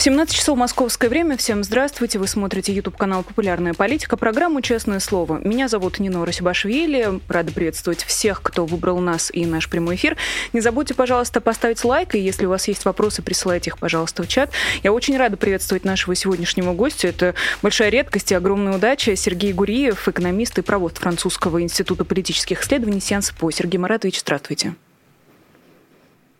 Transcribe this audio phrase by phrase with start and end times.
[0.00, 1.36] 17 часов московское время.
[1.36, 2.18] Всем здравствуйте.
[2.18, 5.36] Вы смотрите YouTube-канал «Популярная политика», программу «Честное слово».
[5.44, 7.20] Меня зовут Нино Расибашвили.
[7.28, 10.16] Рада приветствовать всех, кто выбрал нас и наш прямой эфир.
[10.54, 14.28] Не забудьте, пожалуйста, поставить лайк, и если у вас есть вопросы, присылайте их, пожалуйста, в
[14.28, 14.50] чат.
[14.82, 17.08] Я очень рада приветствовать нашего сегодняшнего гостя.
[17.08, 19.14] Это большая редкость и огромная удача.
[19.16, 23.50] Сергей Гуриев, экономист и провод Французского института политических исследований «Сеанс по».
[23.50, 24.76] Сергей Маратович, здравствуйте.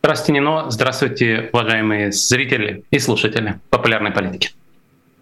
[0.03, 0.65] Здравствуйте, Нино.
[0.71, 4.49] Здравствуйте, уважаемые зрители и слушатели популярной политики.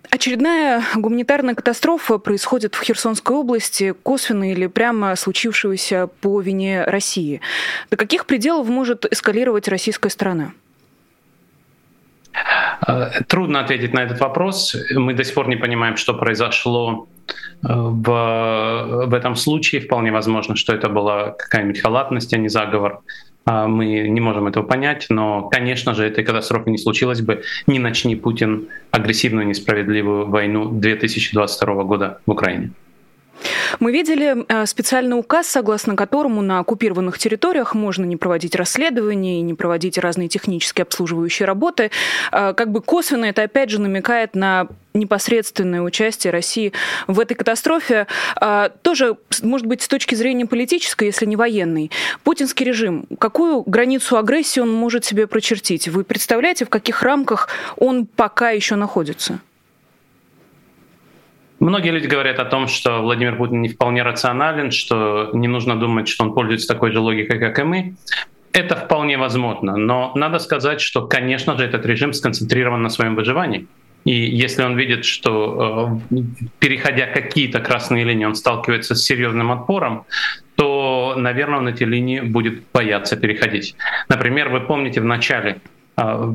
[0.10, 7.42] Очередная гуманитарная катастрофа происходит в Херсонской области, косвенно или прямо случившегося по вине России.
[7.92, 10.54] До каких пределов может эскалировать российская сторона?
[12.88, 14.76] Э, трудно ответить на этот вопрос.
[14.92, 19.82] Мы до сих пор не понимаем, что произошло э, в, в этом случае.
[19.82, 23.02] Вполне возможно, что это была какая-нибудь халатность, а не заговор.
[23.46, 27.80] А, мы не можем этого понять, но, конечно же, этой катастрофы не случилось бы, не
[27.80, 32.72] начни Путин агрессивную несправедливую войну 2022 года в Украине.
[33.80, 39.42] Мы видели э, специальный указ, согласно которому на оккупированных территориях можно не проводить расследования и
[39.42, 41.92] не проводить разные технические обслуживающие работы.
[42.32, 46.74] Э, как бы косвенно это опять же намекает на непосредственное участие России
[47.08, 48.08] в этой катастрофе.
[48.42, 51.92] Э, тоже, может быть, с точки зрения политической, если не военной.
[52.24, 55.88] Путинский режим, какую границу агрессии он может себе прочертить?
[55.88, 59.40] Вы представляете, в каких рамках он пока еще находится?
[61.60, 66.08] Многие люди говорят о том, что Владимир Путин не вполне рационален, что не нужно думать,
[66.08, 67.96] что он пользуется такой же логикой, как и мы.
[68.54, 73.68] Это вполне возможно, но надо сказать, что, конечно же, этот режим сконцентрирован на своем выживании.
[74.06, 76.16] И если он видит, что э,
[76.60, 80.06] переходя какие-то красные линии, он сталкивается с серьезным отпором,
[80.56, 83.76] то, наверное, он эти линии будет бояться переходить.
[84.08, 85.62] Например, вы помните в начале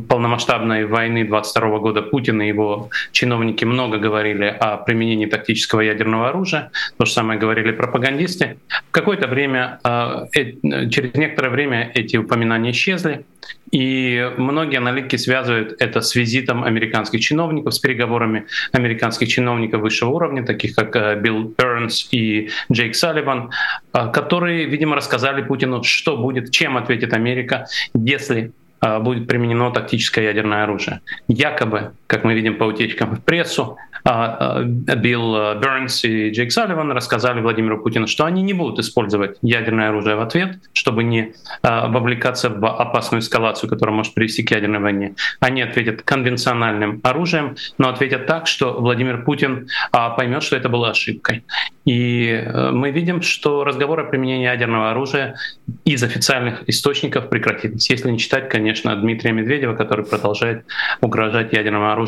[0.08, 6.70] полномасштабной войны 22 года Путин и его чиновники много говорили о применении тактического ядерного оружия,
[6.98, 8.58] то же самое говорили пропагандисты.
[8.88, 10.53] В какое-то время, а, э,
[10.91, 13.24] через некоторое время эти упоминания исчезли,
[13.70, 20.44] и многие аналитики связывают это с визитом американских чиновников, с переговорами американских чиновников высшего уровня,
[20.44, 23.50] таких как э, Билл Бернс и Джейк Салливан,
[23.92, 28.63] а, которые, видимо, рассказали Путину, что будет, чем ответит Америка, если а,
[29.00, 31.00] будет применено тактическое ядерное оружие.
[31.28, 36.92] Якобы, как мы видим по утечкам в прессу, а, а, Билл Бернс и Джейк Салливан
[36.92, 41.32] рассказали Владимиру Путину, что они не будут использовать ядерное оружие в ответ, чтобы не
[41.62, 45.14] вовлекаться в опасную эскалацию, которая может привести к ядерной войне.
[45.41, 51.42] Они ответят конвенциональным оружием, но ответят так, что Владимир Путин поймет, что это было ошибкой.
[51.84, 55.36] И э, мы видим, что разговоры о применении ядерного оружия
[55.84, 57.91] из официальных источников прекратились.
[57.91, 60.64] Если не читать, конечно, Дмитрия Медведева, который продолжает
[61.03, 62.03] угрожать ядерным оружием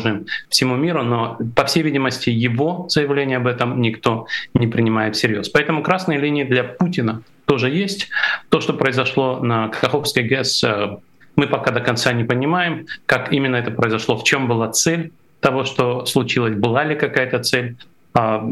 [0.49, 5.49] всему миру, но, по всей видимости, его заявление об этом никто не принимает всерьез.
[5.49, 8.09] Поэтому красные линии для Путина тоже есть.
[8.49, 10.97] То, что произошло на Каховской ГЭС, э,
[11.35, 15.63] мы пока до конца не понимаем, как именно это произошло, в чем была цель того,
[15.63, 17.77] что случилось, была ли какая-то цель.
[18.13, 18.43] А,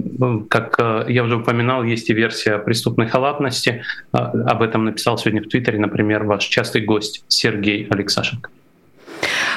[0.49, 3.83] как э, я уже упоминал, есть и версия преступной халатности.
[4.11, 8.51] А, об этом написал сегодня в Твиттере, например, ваш частый гость Сергей Алексашенко.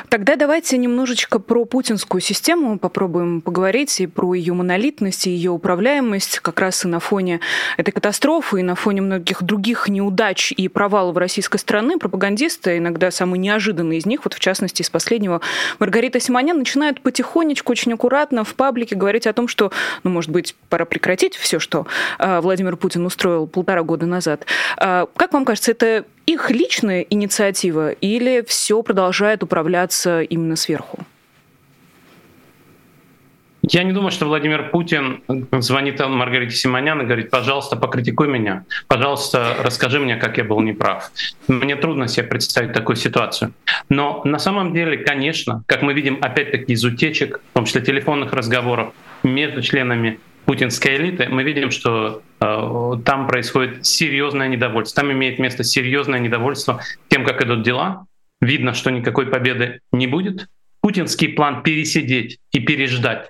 [0.09, 6.41] Тогда давайте немножечко про путинскую систему попробуем поговорить и про ее монолитность, и ее управляемость
[6.41, 7.41] как раз и на фоне
[7.76, 11.98] этой катастрофы, и на фоне многих других неудач и провалов российской страны.
[11.98, 15.41] Пропагандисты, иногда самые неожиданные из них, вот в частности из последнего,
[15.78, 19.72] Маргарита Симонян, начинают потихонечку, очень аккуратно в паблике говорить о том, что,
[20.04, 21.87] ну, может быть, пора прекратить все, что
[22.19, 24.47] э, Владимир Путин устроил полтора года назад.
[24.81, 30.99] Э, как вам кажется, это их личная инициатива или все продолжает управляться именно сверху?
[33.62, 39.56] Я не думаю, что Владимир Путин звонит Маргарите Симонян и говорит, пожалуйста, покритикуй меня, пожалуйста,
[39.61, 41.11] расскажи мне, как я был неправ.
[41.49, 43.52] Мне трудно себе представить такую ситуацию.
[43.88, 48.32] Но на самом деле, конечно, как мы видим опять-таки из утечек, в том числе телефонных
[48.32, 48.93] разговоров
[49.23, 55.03] между членами путинской элиты, мы видим, что э, там происходит серьезное недовольство.
[55.03, 58.06] Там имеет место серьезное недовольство тем, как идут дела.
[58.41, 60.49] Видно, что никакой победы не будет.
[60.81, 63.29] Путинский план пересидеть и переждать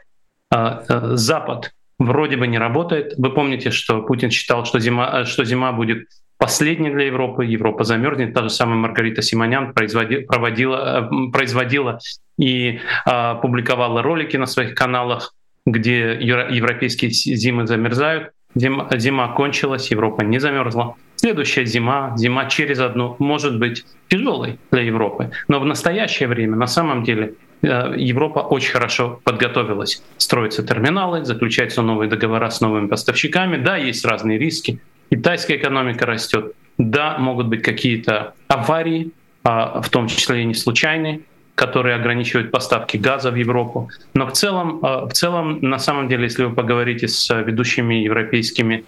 [0.54, 0.56] э,
[0.88, 3.14] э, Запад вроде бы не работает.
[3.18, 6.06] Вы помните, что Путин считал, что зима, э, что зима будет
[6.38, 8.32] последней для Европы, Европа замерзнет.
[8.32, 11.98] Та же самая Маргарита Симонян производила, проводила, э, производила
[12.38, 15.34] и э, публиковала ролики на своих каналах
[15.72, 18.30] где европейские зимы замерзают.
[18.54, 20.96] Зима, зима кончилась, Европа не замерзла.
[21.16, 25.30] Следующая зима, зима через одну, может быть тяжелой для Европы.
[25.48, 30.02] Но в настоящее время, на самом деле, э, Европа очень хорошо подготовилась.
[30.16, 33.56] Строятся терминалы, заключаются новые договора с новыми поставщиками.
[33.62, 34.80] Да, есть разные риски.
[35.10, 36.52] Китайская экономика растет.
[36.78, 39.10] Да, могут быть какие-то аварии,
[39.42, 41.20] а, в том числе и не случайные,
[41.58, 43.90] которые ограничивают поставки газа в Европу.
[44.14, 48.84] Но в целом, а, в целом, на самом деле, если вы поговорите с ведущими европейскими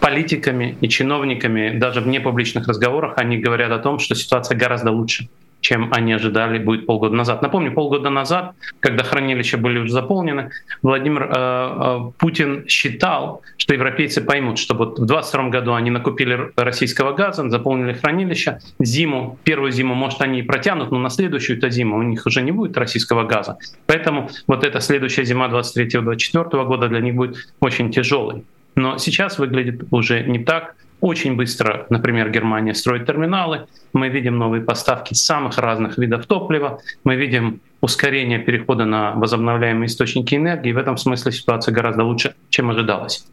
[0.00, 5.28] политиками и чиновниками, даже в непубличных разговорах, они говорят о том, что ситуация гораздо лучше
[5.60, 7.42] чем они ожидали будет полгода назад.
[7.42, 10.50] Напомню, полгода назад, когда хранилища были уже заполнены,
[10.82, 16.50] Владимир э, э, Путин считал, что европейцы поймут, что вот в 2022 году они накупили
[16.56, 21.98] российского газа, заполнили хранилища, зиму, первую зиму, может, они и протянут, но на следующую-то зиму
[21.98, 23.58] у них уже не будет российского газа.
[23.86, 28.44] Поэтому вот эта следующая зима 23-24 года для них будет очень тяжелой.
[28.76, 30.74] Но сейчас выглядит уже не так.
[31.00, 37.16] Очень быстро, например, Германия строит терминалы, мы видим новые поставки самых разных видов топлива, мы
[37.16, 40.72] видим ускорение перехода на возобновляемые источники энергии.
[40.72, 43.26] В этом смысле ситуация гораздо лучше, чем ожидалось.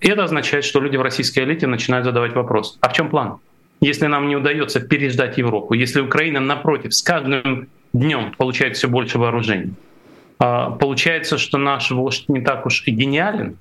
[0.00, 3.38] И это означает, что люди в российской элите начинают задавать вопрос, а в чем план?
[3.80, 9.18] Если нам не удается переждать Европу, если Украина, напротив, с каждым днем получает все больше
[9.18, 9.74] вооружений,
[10.38, 13.58] а, получается, что наш вождь не так уж и гениален,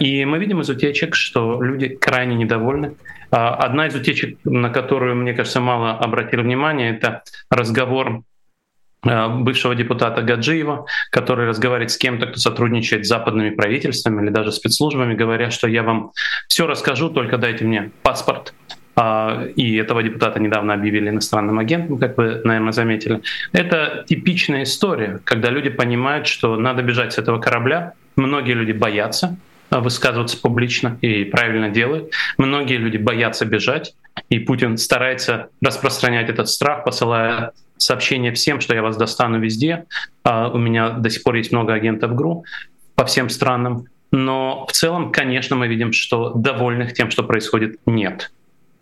[0.00, 2.94] и мы видим из утечек, что люди крайне недовольны.
[3.30, 8.22] А, одна из утечек, на которую, мне кажется, мало обратили внимание, это разговор
[9.02, 14.52] а, бывшего депутата Гаджиева, который разговаривает с кем-то, кто сотрудничает с западными правительствами или даже
[14.52, 16.12] спецслужбами, говоря, что я вам
[16.48, 18.54] все расскажу, только дайте мне паспорт.
[19.56, 23.20] И этого депутата недавно объявили иностранным агентом, как вы, наверное, заметили.
[23.52, 27.92] Это типичная история, когда люди понимают, что надо бежать с этого корабля.
[28.16, 29.36] Многие люди боятся,
[29.70, 32.12] высказываться публично и правильно делают.
[32.38, 33.94] Многие люди боятся бежать,
[34.28, 39.84] и Путин старается распространять этот страх, посылая сообщения всем, что я вас достану везде.
[40.24, 42.44] А у меня до сих пор есть много агентов ГРУ
[42.94, 43.86] по всем странам.
[44.12, 48.30] Но в целом, конечно, мы видим, что довольных тем, что происходит, нет.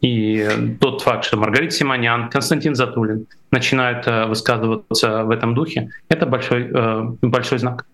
[0.01, 0.47] И
[0.81, 6.71] тот факт, что Маргарита Симонян, Константин Затулин начинают э, высказываться в этом духе, это большой,
[6.71, 7.87] э, большой знак.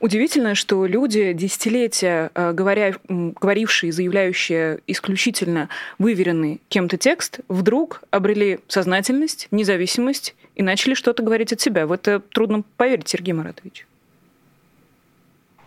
[0.00, 9.48] Удивительно, что люди, десятилетия э, говоря, говорившие заявляющие исключительно выверенный кем-то текст, вдруг обрели сознательность,
[9.50, 11.86] независимость и начали что-то говорить от себя.
[11.86, 13.86] В это трудно поверить, Сергей Маратович.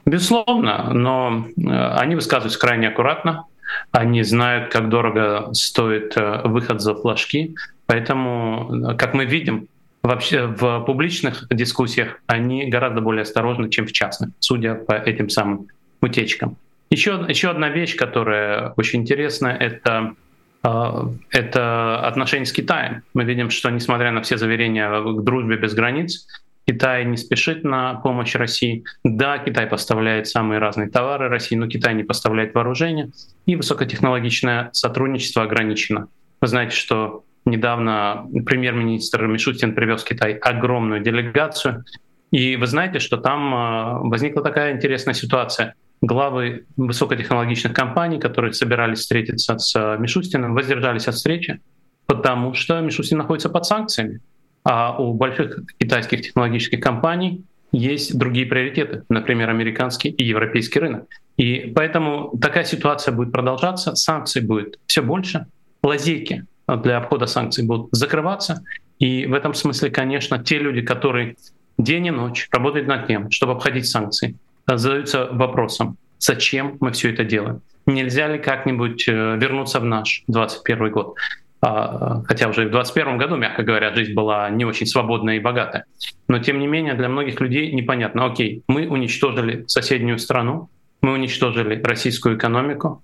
[0.06, 1.62] Безусловно, но э,
[1.98, 3.46] они высказываются крайне аккуратно,
[3.92, 7.56] они знают, как дорого стоит э, выход за флажки,
[7.88, 9.68] поэтому, как мы видим,
[10.06, 15.68] вообще в публичных дискуссиях они гораздо более осторожны, чем в частных, судя по этим самым
[16.02, 16.58] утечкам.
[16.90, 20.14] Еще, еще одна вещь, которая очень интересная, это
[20.62, 23.04] а, это отношения с Китаем.
[23.14, 26.28] Мы видим, что несмотря на все заверения к дружбе без границ,
[26.68, 28.84] Китай не спешит на помощь России.
[29.04, 33.12] Да, Китай поставляет самые разные товары России, но Китай не поставляет вооружения.
[33.46, 36.08] И высокотехнологичное сотрудничество ограничено.
[36.42, 41.86] Вы знаете, что Недавно премьер-министр Мишустин привез в Китай огромную делегацию.
[42.32, 45.76] И вы знаете, что там а, возникла такая интересная ситуация.
[46.02, 51.62] Главы высокотехнологичных компаний, которые собирались встретиться с а, Мишустиным, воздержались от встречи,
[52.08, 54.22] потому что Мишустин находится под санкциями.
[54.64, 61.08] А у больших китайских технологических компаний есть другие приоритеты, например, американский и европейский рынок.
[61.38, 65.46] И поэтому такая ситуация будет продолжаться, санкций будет все больше,
[65.84, 68.64] лазейки для обхода санкций будут закрываться.
[69.00, 71.36] И в этом смысле, конечно, те люди, которые
[71.78, 74.36] день и ночь работают над тем, чтобы обходить санкции,
[74.68, 77.62] задаются вопросом, зачем мы все это делаем?
[77.86, 81.16] Нельзя ли как-нибудь э, вернуться в наш 21 год?
[81.62, 85.86] А, хотя уже в 2021 году, мягко говоря, жизнь была не очень свободная и богатая.
[86.28, 90.70] Но тем не менее для многих людей непонятно, окей, мы уничтожили соседнюю страну,
[91.02, 93.04] мы уничтожили российскую экономику,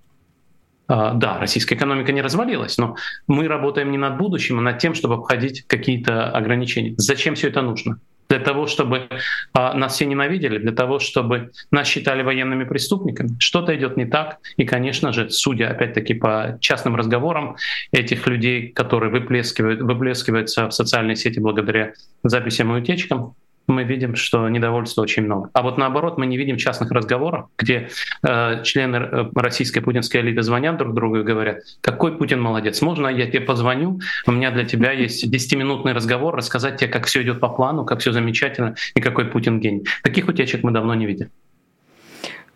[0.92, 5.16] да, российская экономика не развалилась, но мы работаем не над будущим, а над тем, чтобы
[5.16, 6.96] обходить какие-то ограничения.
[6.98, 8.00] Зачем все это нужно?
[8.28, 9.08] Для того, чтобы
[9.54, 13.32] а, нас все ненавидели, для того, чтобы нас считали военными преступниками.
[13.40, 14.40] Что-то идет не так.
[14.58, 17.56] И, конечно же, судя опять-таки по частным разговорам
[17.94, 21.94] этих людей, которые выплескивают, выплескиваются в социальные сети благодаря
[22.24, 23.36] записям и утечкам,
[23.68, 25.50] мы видим, что недовольства очень много.
[25.54, 27.90] А вот наоборот, мы не видим частных разговоров, где
[28.24, 33.08] э, члены э, российской путинской элиты звонят друг другу и говорят, какой Путин молодец, можно
[33.08, 37.40] я тебе позвоню, у меня для тебя есть 10-минутный разговор, рассказать тебе, как все идет
[37.40, 39.86] по плану, как все замечательно и какой Путин гений.
[40.04, 41.30] Таких утечек мы давно не видим.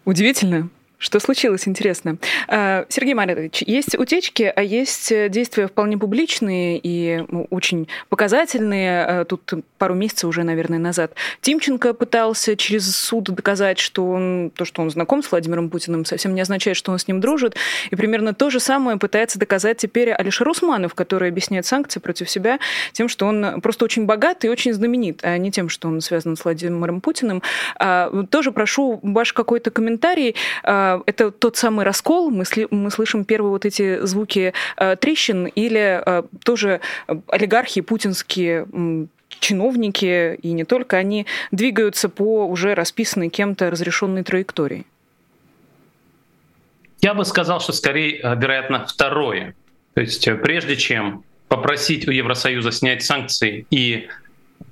[0.05, 0.69] Удивительно.
[0.97, 2.17] Что случилось, интересно.
[2.47, 9.05] А, Сергей Марьевич, есть утечки, а есть действия вполне публичные и ну, очень показательные.
[9.05, 14.63] А, тут пару месяцев уже, наверное, назад Тимченко пытался через суд доказать, что он, то,
[14.63, 17.55] что он знаком с Владимиром Путиным, совсем не означает, что он с ним дружит.
[17.91, 22.59] И примерно то же самое пытается доказать теперь Алишер Усманов, который объясняет санкции против себя
[22.93, 26.37] тем, что он просто очень богат и очень знаменит, а не тем, что он связан
[26.37, 27.41] с Владимиром Путиным.
[28.29, 30.35] Тоже прошу ваш какой-то комментарий
[31.05, 36.01] это тот самый раскол, мы, сли, мы слышим первые вот эти звуки э, трещин, или
[36.05, 36.81] э, тоже
[37.27, 38.67] олигархи путинские
[39.39, 44.85] чиновники, и не только они, двигаются по уже расписанной кем-то разрешенной траектории?
[47.01, 49.55] Я бы сказал, что скорее, э, вероятно, второе.
[49.93, 54.07] То есть прежде чем попросить у Евросоюза снять санкции и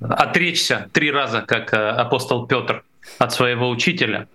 [0.02, 2.84] отречься три раза, как апостол Петр,
[3.18, 4.28] от своего учителя,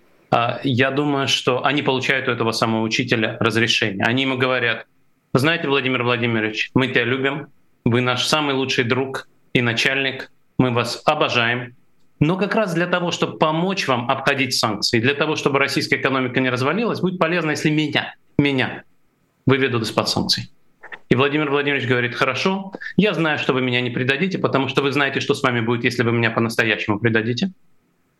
[0.63, 4.03] я думаю, что они получают у этого самого учителя разрешение.
[4.05, 4.85] Они ему говорят,
[5.33, 7.47] знаете, Владимир Владимирович, мы тебя любим,
[7.85, 11.75] вы наш самый лучший друг и начальник, мы вас обожаем,
[12.19, 16.39] но как раз для того, чтобы помочь вам обходить санкции, для того, чтобы российская экономика
[16.39, 18.83] не развалилась, будет полезно, если меня, меня
[19.45, 20.51] выведут из-под санкций.
[21.07, 24.91] И Владимир Владимирович говорит, хорошо, я знаю, что вы меня не предадите, потому что вы
[24.91, 27.51] знаете, что с вами будет, если вы меня по-настоящему предадите.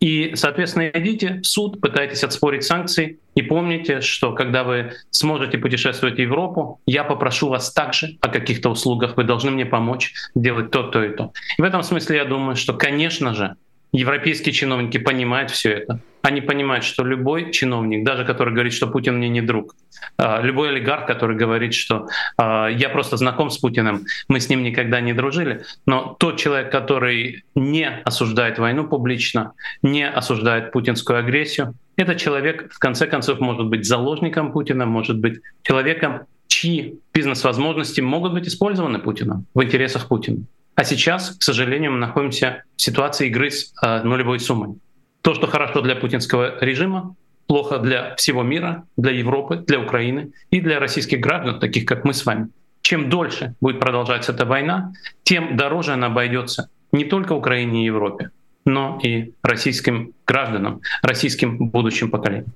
[0.00, 6.16] И, соответственно, идите в суд, пытайтесь отспорить санкции и помните, что когда вы сможете путешествовать
[6.16, 10.84] в Европу, я попрошу вас также о каких-то услугах, вы должны мне помочь делать то,
[10.84, 11.32] то и то.
[11.58, 13.56] И в этом смысле я думаю, что, конечно же,
[13.92, 16.00] Европейские чиновники понимают все это.
[16.22, 19.74] Они понимают, что любой чиновник, даже который говорит, что Путин мне не друг,
[20.16, 24.62] а, любой олигарх, который говорит, что а, я просто знаком с Путиным, мы с ним
[24.62, 31.74] никогда не дружили, но тот человек, который не осуждает войну публично, не осуждает путинскую агрессию,
[31.96, 38.34] этот человек в конце концов может быть заложником Путина, может быть человеком, чьи бизнес-возможности могут
[38.34, 40.44] быть использованы Путиным в интересах Путина.
[40.80, 44.78] А сейчас, к сожалению, мы находимся в ситуации игры с э, нулевой суммой.
[45.20, 50.58] То, что хорошо для путинского режима, плохо для всего мира, для Европы, для Украины и
[50.58, 52.48] для российских граждан, таких как мы с вами.
[52.80, 58.30] Чем дольше будет продолжаться эта война, тем дороже она обойдется не только Украине и Европе,
[58.64, 62.54] но и российским гражданам, российским будущим поколениям.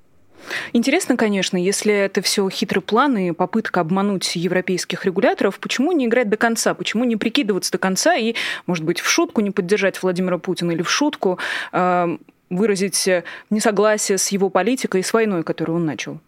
[0.72, 6.28] Интересно, конечно, если это все хитрый план и попытка обмануть европейских регуляторов, почему не играть
[6.28, 6.74] до конца?
[6.74, 8.34] Почему не прикидываться до конца и,
[8.66, 11.38] может быть, в шутку не поддержать Владимира Путина или в шутку
[11.72, 12.18] э,
[12.50, 13.08] выразить
[13.50, 16.20] несогласие с его политикой и с войной, которую он начал?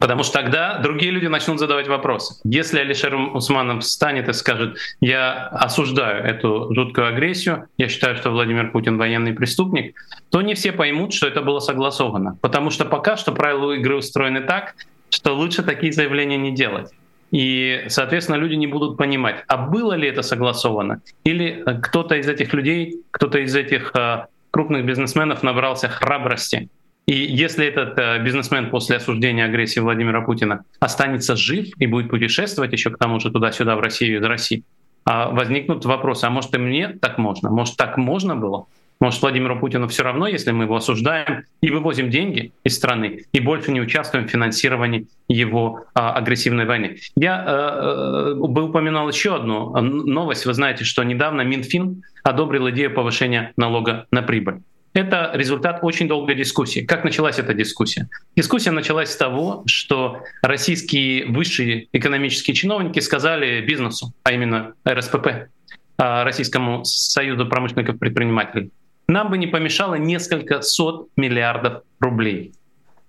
[0.00, 2.40] Потому что тогда другие люди начнут задавать вопросы.
[2.42, 8.70] Если Алишер Усманов встанет и скажет, я осуждаю эту жуткую агрессию, я считаю, что Владимир
[8.70, 9.94] Путин военный преступник,
[10.30, 12.38] то не все поймут, что это было согласовано.
[12.40, 14.74] Потому что пока что правила игры устроены так,
[15.10, 16.88] что лучше такие заявления не делать.
[17.30, 22.54] И, соответственно, люди не будут понимать, а было ли это согласовано, или кто-то из этих
[22.54, 26.70] людей, кто-то из этих э, крупных бизнесменов набрался храбрости
[27.06, 32.72] и если этот э, бизнесмен после осуждения агрессии Владимира Путина останется жив и будет путешествовать
[32.72, 34.62] еще к тому же туда-сюда в Россию из России,
[35.04, 37.50] а возникнут вопросы, а может и мне так можно?
[37.50, 38.66] Может так можно было?
[39.00, 43.40] Может, Владимиру Путину все равно, если мы его осуждаем и вывозим деньги из страны и
[43.40, 46.98] больше не участвуем в финансировании его а, агрессивной войны.
[47.16, 50.44] Я э бы упоминал еще одну новость.
[50.44, 54.60] Вы знаете, что недавно Минфин одобрил идею повышения налога на прибыль.
[54.92, 56.80] Это результат очень долгой дискуссии.
[56.80, 58.08] Как началась эта дискуссия?
[58.36, 65.48] Дискуссия началась с того, что российские высшие экономические чиновники сказали бизнесу, а именно РСПП,
[65.96, 68.72] а, Российскому союзу промышленников предпринимателей,
[69.06, 72.52] нам бы не помешало несколько сот миллиардов рублей.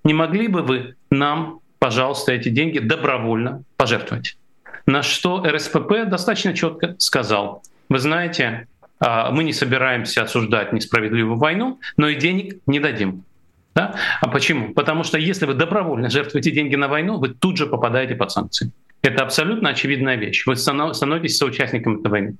[0.03, 4.37] Не могли бы вы нам, пожалуйста, эти деньги добровольно пожертвовать?
[4.85, 8.67] На что РСПП достаточно четко сказал, вы знаете,
[9.01, 13.23] мы не собираемся осуждать несправедливую войну, но и денег не дадим.
[13.73, 13.95] Да?
[14.19, 14.73] А почему?
[14.73, 18.71] Потому что если вы добровольно жертвуете деньги на войну, вы тут же попадаете под санкции.
[19.01, 20.45] Это абсолютно очевидная вещь.
[20.45, 22.35] Вы становитесь соучастником этой войны.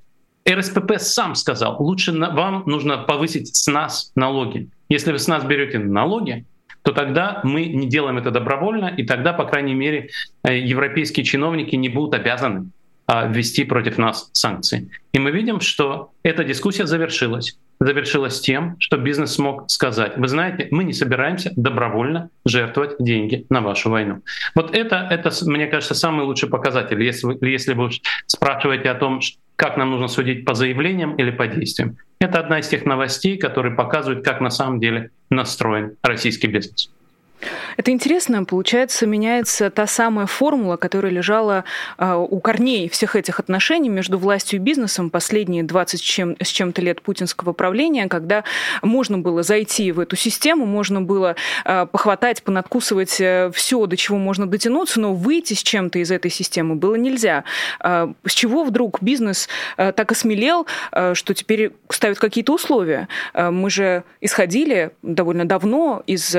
[0.48, 4.68] РСПП сам сказал, лучше вам нужно повысить с нас налоги.
[4.88, 6.44] Если вы с нас берете налоги,
[6.82, 10.10] то тогда мы не делаем это добровольно, и тогда, по крайней мере,
[10.42, 12.70] э, европейские чиновники не будут обязаны
[13.08, 14.90] ввести против нас санкции.
[15.12, 20.68] И мы видим, что эта дискуссия завершилась завершилась тем, что бизнес смог сказать, вы знаете,
[20.70, 24.22] мы не собираемся добровольно жертвовать деньги на вашу войну.
[24.54, 27.90] Вот это, это мне кажется, самый лучший показатель, если вы, если вы
[28.26, 29.20] спрашиваете о том,
[29.56, 31.96] как нам нужно судить по заявлениям или по действиям.
[32.18, 36.90] Это одна из тех новостей, которые показывают, как на самом деле настроен российский бизнес.
[37.76, 38.44] Это интересно.
[38.44, 41.64] Получается, меняется та самая формула, которая лежала
[41.98, 46.48] э, у корней всех этих отношений между властью и бизнесом последние 20 с, чем, с
[46.48, 48.44] чем-то лет путинского правления, когда
[48.82, 54.18] можно было зайти в эту систему, можно было э, похватать, понадкусывать э, все, до чего
[54.18, 57.44] можно дотянуться, но выйти с чем-то из этой системы было нельзя.
[57.80, 63.08] Э, с чего вдруг бизнес э, так осмелел, э, что теперь ставят какие-то условия?
[63.34, 66.34] Мы же исходили довольно давно из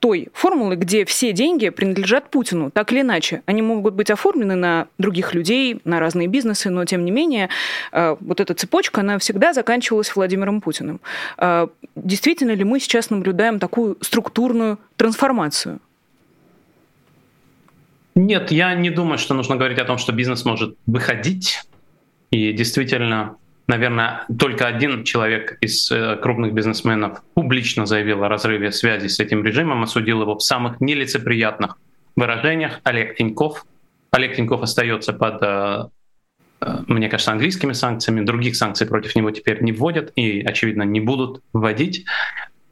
[0.00, 3.42] той формулы, где все деньги принадлежат Путину, так или иначе.
[3.46, 7.48] Они могут быть оформлены на других людей, на разные бизнесы, но тем не менее
[7.92, 11.00] э, вот эта цепочка, она всегда заканчивалась Владимиром Путиным.
[11.38, 15.78] Э, действительно ли мы сейчас наблюдаем такую структурную трансформацию?
[18.14, 21.62] Нет, я не думаю, что нужно говорить о том, что бизнес может выходить.
[22.30, 29.08] И действительно, наверное, только один человек из э, крупных бизнесменов публично заявил о разрыве связи
[29.08, 31.78] с этим режимом, осудил его в самых нелицеприятных
[32.16, 32.80] выражениях.
[32.84, 33.64] Олег Тиньков.
[34.10, 35.84] Олег Тиньков остается под, э,
[36.60, 38.24] э, мне кажется, английскими санкциями.
[38.24, 42.04] Других санкций против него теперь не вводят и, очевидно, не будут вводить.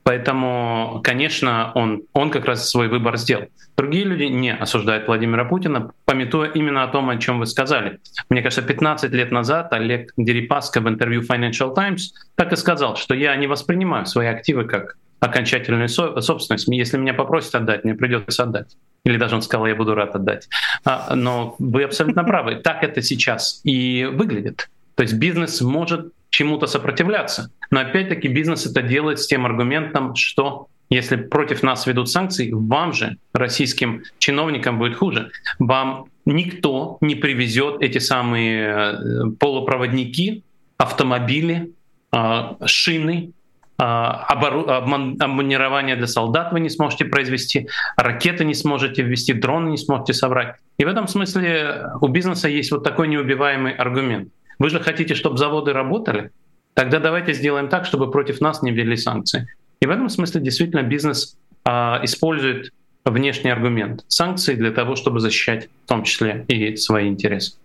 [0.04, 3.46] Поэтому, конечно, он, он как раз свой выбор сделал.
[3.76, 7.98] Другие люди не осуждают Владимира Путина, пометуя именно о том, о чем вы сказали.
[8.28, 13.14] Мне кажется, 15 лет назад Олег Дерипаска в интервью Financial Times так и сказал, что
[13.14, 16.68] я не воспринимаю свои активы как окончательную собственность.
[16.68, 18.76] Если меня попросят отдать, мне придется отдать.
[19.04, 20.48] Или даже он сказал, я буду рад отдать.
[20.84, 22.56] А, но вы абсолютно правы.
[22.56, 24.68] Так это сейчас и выглядит.
[24.94, 27.50] То есть бизнес может чему-то сопротивляться.
[27.70, 32.92] Но опять-таки бизнес это делает с тем аргументом, что если против нас ведут санкции, вам
[32.92, 35.30] же, российским чиновникам, будет хуже.
[35.60, 40.42] Вам никто не привезет эти самые э, полупроводники,
[40.76, 41.70] автомобили,
[42.10, 43.30] а, шины,
[43.78, 50.14] а, обмунирование для солдат вы не сможете произвести, ракеты не сможете ввести, дроны не сможете
[50.14, 50.56] собрать.
[50.78, 54.28] И в этом смысле у бизнеса есть вот такой неубиваемый аргумент.
[54.58, 56.30] Вы же хотите, чтобы заводы работали?
[56.74, 59.48] Тогда давайте сделаем так, чтобы против нас не ввели санкции.
[59.80, 62.72] И в этом смысле действительно бизнес а, использует
[63.04, 67.56] внешний аргумент санкции для того, чтобы защищать в том числе и свои интересы.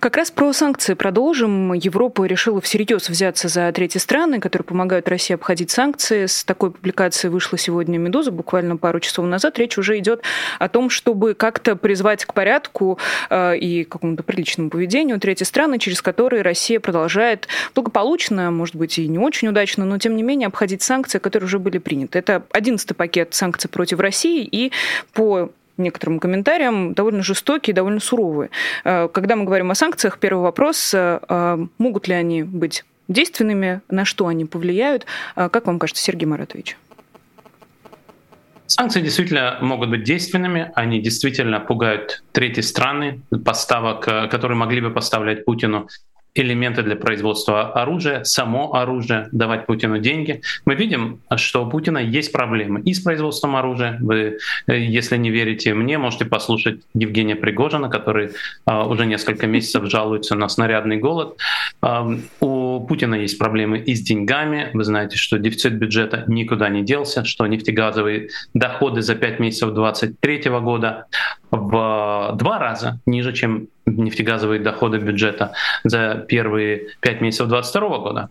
[0.00, 1.72] Как раз про санкции продолжим.
[1.72, 6.26] Европа решила всерьез взяться за третьи страны, которые помогают России обходить санкции.
[6.26, 9.58] С такой публикацией вышла сегодня «Медуза», буквально пару часов назад.
[9.58, 10.22] Речь уже идет
[10.58, 12.98] о том, чтобы как-то призвать к порядку
[13.30, 19.08] э, и какому-то приличному поведению третьи страны, через которые Россия продолжает благополучно, может быть, и
[19.08, 22.18] не очень удачно, но тем не менее обходить санкции, которые уже были приняты.
[22.18, 24.72] Это одиннадцатый пакет санкций против России, и
[25.12, 28.50] по некоторым комментариям, довольно жестокие, довольно суровые.
[28.84, 33.82] Э, когда мы говорим о санкциях, первый вопрос, э, э, могут ли они быть действенными,
[33.88, 35.06] на что они повлияют?
[35.36, 36.76] Как вам кажется, Сергей Маратович?
[38.66, 45.44] Санкции действительно могут быть действенными, они действительно пугают третьи страны, поставок, которые могли бы поставлять
[45.44, 45.86] Путину
[46.38, 50.40] элементы для производства оружия, само оружие, давать Путину деньги.
[50.64, 53.98] Мы видим, что у Путина есть проблемы и с производством оружия.
[54.00, 58.30] Вы, э, если не верите мне, можете послушать Евгения Пригожина, который
[58.64, 61.36] а, уже несколько месяцев жалуется на снарядный голод.
[61.82, 62.08] А,
[62.40, 64.70] у Путина есть проблемы и с деньгами.
[64.72, 70.50] Вы знаете, что дефицит бюджета никуда не делся, что нефтегазовые доходы за 5 месяцев 2023
[70.60, 71.06] года
[71.50, 75.52] в два раза ниже, чем нефтегазовые доходы бюджета
[75.84, 78.28] за первые пять месяцев 2022 года.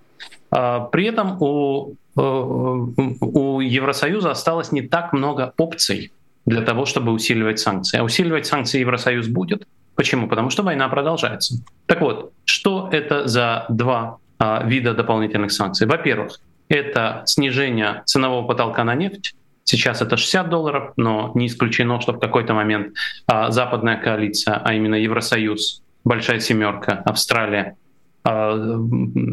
[0.52, 6.12] А, при этом у, э, у Евросоюза осталось не так много опций
[6.46, 7.98] для того, чтобы усиливать санкции.
[7.98, 9.68] А усиливать санкции Евросоюз будет.
[9.96, 10.28] Почему?
[10.28, 11.56] Потому что война продолжается.
[11.86, 15.88] Так вот, что это за два а, вида дополнительных санкций?
[15.88, 22.14] Во-первых, это снижение ценового потолка на нефть, Сейчас это 60 долларов, но не исключено, что
[22.14, 27.76] в какой-то момент а, западная коалиция, а именно Евросоюз, Большая Семерка, Австралия,
[28.24, 28.56] а,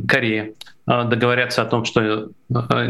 [0.08, 0.54] Корея
[0.86, 2.86] а, договорятся о том, что а,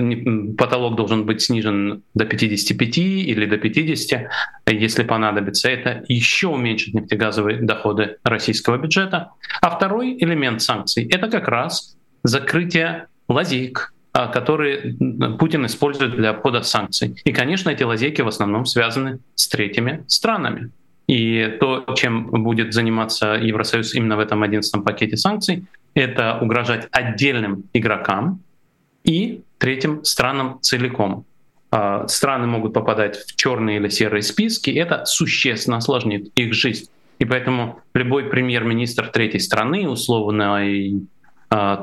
[0.57, 4.31] потолок должен быть снижен до 55 или до 50,
[4.71, 5.69] если понадобится.
[5.69, 9.31] Это еще уменьшит нефтегазовые доходы российского бюджета.
[9.61, 14.95] А второй элемент санкций— это как раз закрытие лазейк которые
[15.39, 17.17] Путин использует для обхода санкций.
[17.25, 20.71] И, конечно, эти лазейки в основном связаны с третьими странами.
[21.07, 27.65] И то, чем будет заниматься Евросоюз именно в этом 11 пакете санкций, это угрожать отдельным
[27.73, 28.41] игрокам
[29.05, 31.25] и третьим странам целиком.
[31.71, 36.89] А, страны могут попадать в черные или серые списки, это существенно осложнит их жизнь.
[37.19, 41.07] И поэтому любой премьер-министр третьей страны, условной
[41.51, 41.77] а,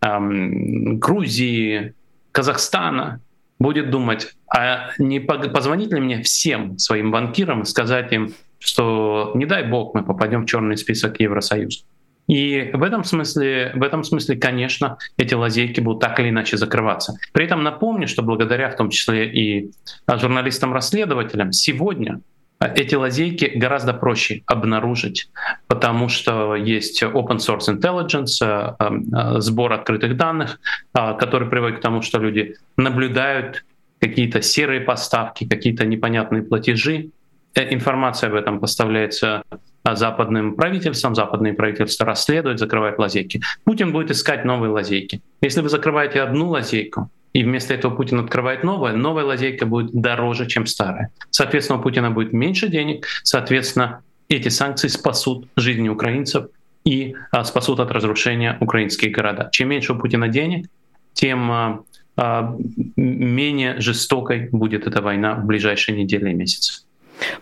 [0.00, 1.94] Турции, Грузии,
[2.32, 3.20] Казахстана,
[3.58, 9.64] будет думать, а не позвонить ли мне всем своим банкирам сказать им, что не дай
[9.64, 11.84] бог мы попадем в черный список Евросоюза.
[12.28, 17.14] И в этом смысле, в этом смысле, конечно, эти лазейки будут так или иначе закрываться.
[17.32, 19.70] При этом напомню, что благодаря в том числе и
[20.08, 22.20] журналистам-расследователям сегодня
[22.58, 25.28] эти лазейки гораздо проще обнаружить,
[25.66, 30.58] потому что есть open source intelligence, э, э, сбор открытых данных,
[30.94, 33.64] э, который приводит к тому, что люди наблюдают
[34.00, 37.10] какие-то серые поставки, какие-то непонятные платежи.
[37.54, 39.42] Информация об этом поставляется
[39.84, 43.40] западным правительствам, западные правительства расследуют, закрывают лазейки.
[43.64, 45.22] Путин будет искать новые лазейки.
[45.40, 50.46] Если вы закрываете одну лазейку, и вместо этого Путин открывает новое, новая лазейка будет дороже,
[50.46, 51.10] чем старая.
[51.28, 56.46] Соответственно, у Путина будет меньше денег, соответственно, эти санкции спасут жизни украинцев
[56.86, 59.50] и а, спасут от разрушения украинские города.
[59.52, 60.66] Чем меньше у Путина денег,
[61.12, 61.80] тем а,
[62.16, 62.56] а,
[62.96, 66.84] менее жестокой будет эта война в ближайшие недели и месяцы.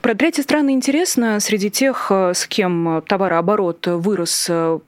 [0.01, 1.39] Про третьи страны интересно.
[1.39, 4.79] Среди тех, э, с кем товарооборот вырос э,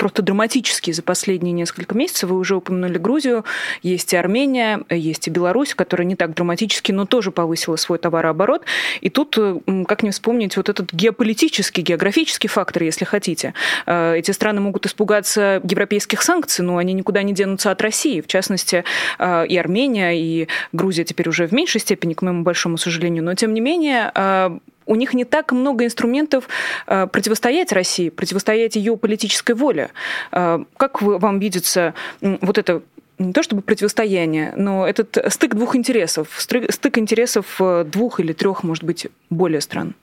[0.00, 2.30] просто драматически за последние несколько месяцев.
[2.30, 3.44] Вы уже упомянули Грузию,
[3.82, 8.62] есть и Армения, есть и Беларусь, которая не так драматически, но тоже повысила свой товарооборот.
[9.02, 9.38] И тут,
[9.86, 13.52] как не вспомнить, вот этот геополитический, географический фактор, если хотите.
[13.84, 18.22] Э, эти страны могут испугаться европейских санкций, но они никуда не денутся от России.
[18.22, 18.84] В частности,
[19.18, 23.34] э, и Армения, и Грузия теперь уже в меньшей степени, к моему большому сожалению, но
[23.34, 24.58] тем не менее э,
[24.90, 26.48] у них не так много инструментов
[26.88, 29.90] э, противостоять России, противостоять ее политической воле.
[30.32, 32.82] Э, как вам видится вот это
[33.18, 38.64] не то чтобы противостояние, но этот стык двух интересов, стык интересов э, двух или трех,
[38.64, 39.94] может быть, более стран?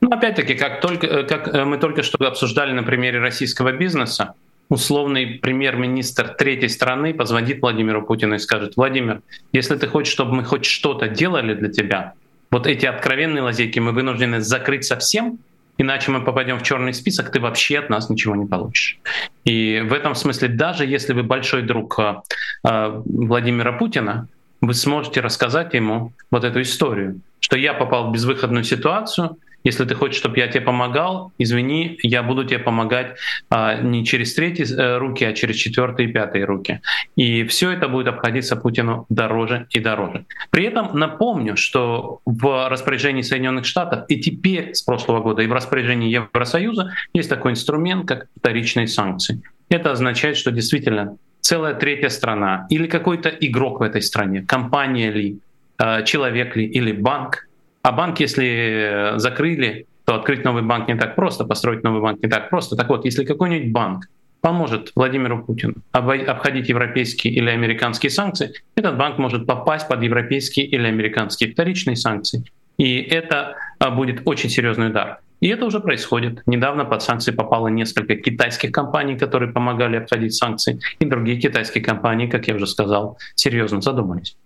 [0.00, 4.34] Ну, опять-таки, как, только, как мы только что обсуждали на примере российского бизнеса,
[4.70, 9.20] условный премьер-министр третьей страны позвонит Владимиру Путину и скажет, Владимир,
[9.52, 12.14] если ты хочешь, чтобы мы хоть что-то делали для тебя,
[12.54, 15.40] вот эти откровенные лазейки мы вынуждены закрыть совсем,
[15.76, 19.00] иначе мы попадем в черный список, ты вообще от нас ничего не получишь.
[19.44, 22.14] И в этом смысле, даже если вы большой друг э,
[22.62, 24.28] э, Владимира Путина,
[24.60, 29.94] вы сможете рассказать ему вот эту историю, что я попал в безвыходную ситуацию, если ты
[29.94, 33.16] хочешь, чтобы я тебе помогал, извини, я буду тебе помогать
[33.50, 36.80] а, не через третьи а, руки, а через четвертые и пятые руки.
[37.16, 40.26] И все это будет обходиться Путину дороже и дороже.
[40.50, 45.52] При этом напомню, что в распоряжении Соединенных Штатов и теперь с прошлого года и в
[45.52, 49.42] распоряжении Евросоюза есть такой инструмент, как вторичные санкции.
[49.70, 55.38] Это означает, что действительно целая третья страна или какой-то игрок в этой стране, компания ли,
[55.78, 57.48] а, человек ли или банк
[57.84, 62.30] а банк, если закрыли, то открыть новый банк не так просто, построить новый банк не
[62.30, 62.76] так просто.
[62.76, 64.06] Так вот, если какой-нибудь банк
[64.40, 70.86] поможет Владимиру Путину обходить европейские или американские санкции, этот банк может попасть под европейские или
[70.86, 72.42] американские вторичные санкции.
[72.78, 75.18] И это а, будет очень серьезный удар.
[75.40, 76.40] И это уже происходит.
[76.46, 82.28] Недавно под санкции попало несколько китайских компаний, которые помогали обходить санкции, и другие китайские компании,
[82.28, 84.38] как я уже сказал, серьезно задумались.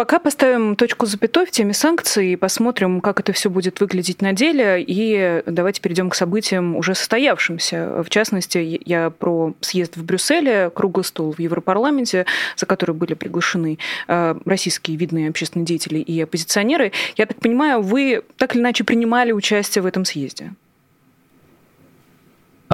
[0.00, 4.32] Пока поставим точку запятой в теме санкций и посмотрим, как это все будет выглядеть на
[4.32, 4.82] деле.
[4.82, 8.02] И давайте перейдем к событиям уже состоявшимся.
[8.02, 12.24] В частности, я про съезд в Брюсселе, круглый стол в Европарламенте,
[12.56, 16.92] за который были приглашены э, российские видные общественные деятели и оппозиционеры.
[17.18, 20.54] Я так понимаю, вы так или иначе принимали участие в этом съезде?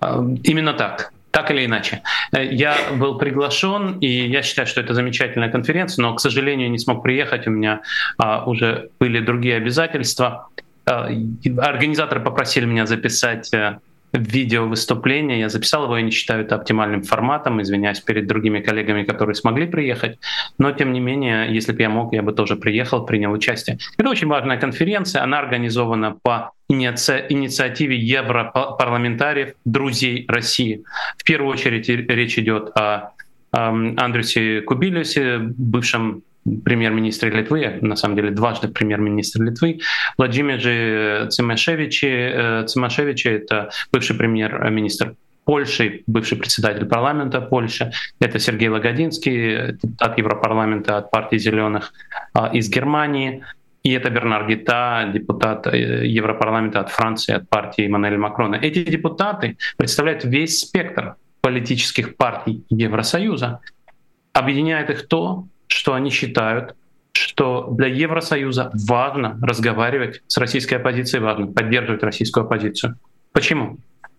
[0.01, 2.01] А, именно так так или иначе.
[2.33, 6.79] Э, я был приглашен, и я считаю, что это замечательная конференция, но, к сожалению, не
[6.79, 7.47] смог приехать.
[7.47, 7.81] У меня
[8.17, 10.49] а, уже были другие обязательства.
[10.87, 11.11] А,
[11.59, 13.81] организаторы попросили меня записать э,
[14.19, 15.41] видео выступление.
[15.41, 19.67] Я записал его, я не считаю это оптимальным форматом, извиняюсь перед другими коллегами, которые смогли
[19.67, 20.19] приехать.
[20.59, 23.79] Но, тем не менее, если бы я мог, я бы тоже приехал, принял участие.
[23.99, 27.25] Это очень важная конференция, она организована по иници...
[27.29, 30.83] инициативе европарламентариев, друзей России.
[31.17, 33.13] В первую очередь речь идет о
[33.53, 36.23] Андрюсе Кубилюсе, бывшем
[36.65, 39.81] премьер-министре Литвы, на самом деле дважды премьер-министр Литвы,
[40.19, 42.07] Владимир же Цимашевичи.
[42.07, 47.93] Э, Цимашевичи— это бывший премьер-министр Польши, бывший председатель парламента Польши.
[48.21, 51.93] Это Сергей Лагодинский, депутат Европарламента от партии «Зеленых»
[52.33, 53.45] а, из Германии.
[53.85, 58.57] и это Бернар Гита, депутат э, Европарламента от Франции, от партии Эммануэля Макрона.
[58.57, 63.61] Эти депутаты представляют весь спектр политических партий Евросоюза.
[64.33, 66.75] Объединяет их то, что они считают,
[67.13, 72.99] что для Евросоюза важно разговаривать с российской оппозицией, важно поддерживать российскую оппозицию.
[73.33, 73.79] Почему?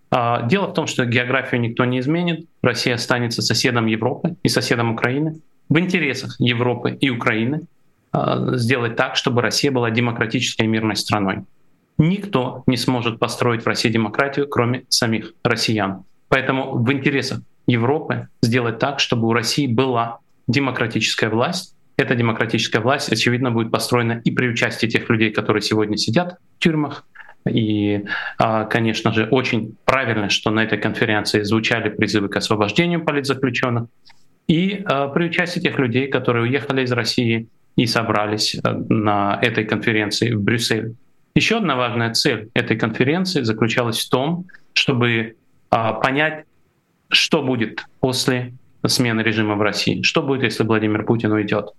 [0.10, 2.48] А, дело в том, что географию никто не изменит.
[2.62, 5.40] Россия останется соседом Европы и соседом Украины.
[5.70, 7.62] В интересах Европы и Украины
[8.12, 11.44] а, сделать так, чтобы Россия была демократической и мирной страной.
[11.98, 16.04] Никто не сможет построить в России демократию, кроме самих россиян.
[16.30, 21.76] Поэтому в интересах Европы сделать так, чтобы у России была демократическая власть.
[21.98, 26.64] Эта демократическая власть, очевидно, будет построена и при участии тех людей, которые сегодня сидят в
[26.64, 27.06] тюрьмах.
[27.50, 28.04] И,
[28.38, 33.88] а, конечно же, очень правильно, что на этой конференции звучали призывы к освобождению политзаключенных.
[34.48, 39.64] И а, при участии тех людей, которые уехали из России и собрались э, на этой
[39.64, 40.96] конференции в Брюсселе.
[41.36, 45.36] Еще одна важная цель этой конференции заключалась в том, чтобы
[45.70, 46.46] а, понять,
[47.10, 48.54] что будет после
[48.90, 51.70] смены режима в России, что будет, если Владимир Путин уйдет.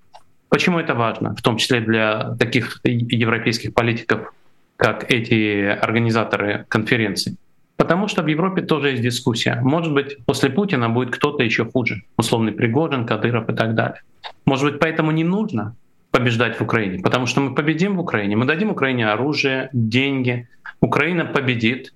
[0.49, 4.33] Почему это важно, в том числе для таких европейских политиков,
[4.77, 7.37] как эти организаторы конференции?
[7.77, 9.61] Потому что в Европе тоже есть дискуссия.
[9.63, 14.01] Может быть, после Путина будет кто-то еще хуже, условный Пригожин, Кадыров и так далее.
[14.47, 15.77] Может быть, поэтому не нужно
[16.11, 20.49] побеждать в Украине, потому что мы победим в Украине, мы дадим Украине оружие, деньги,
[20.81, 21.93] Украина победит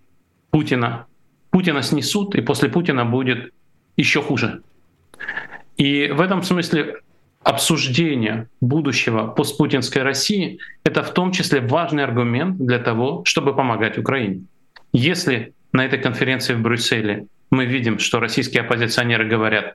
[0.51, 1.07] Путина,
[1.51, 3.53] Путина снесут, и после Путина будет
[3.97, 4.63] еще хуже.
[5.77, 7.01] И в этом смысле
[7.43, 14.45] обсуждение будущего постпутинской России— это в том числе важный аргумент для того, чтобы помогать Украине.
[14.93, 19.75] Если на этой конференции в Брюсселе мы видим, что российские оппозиционеры говорят,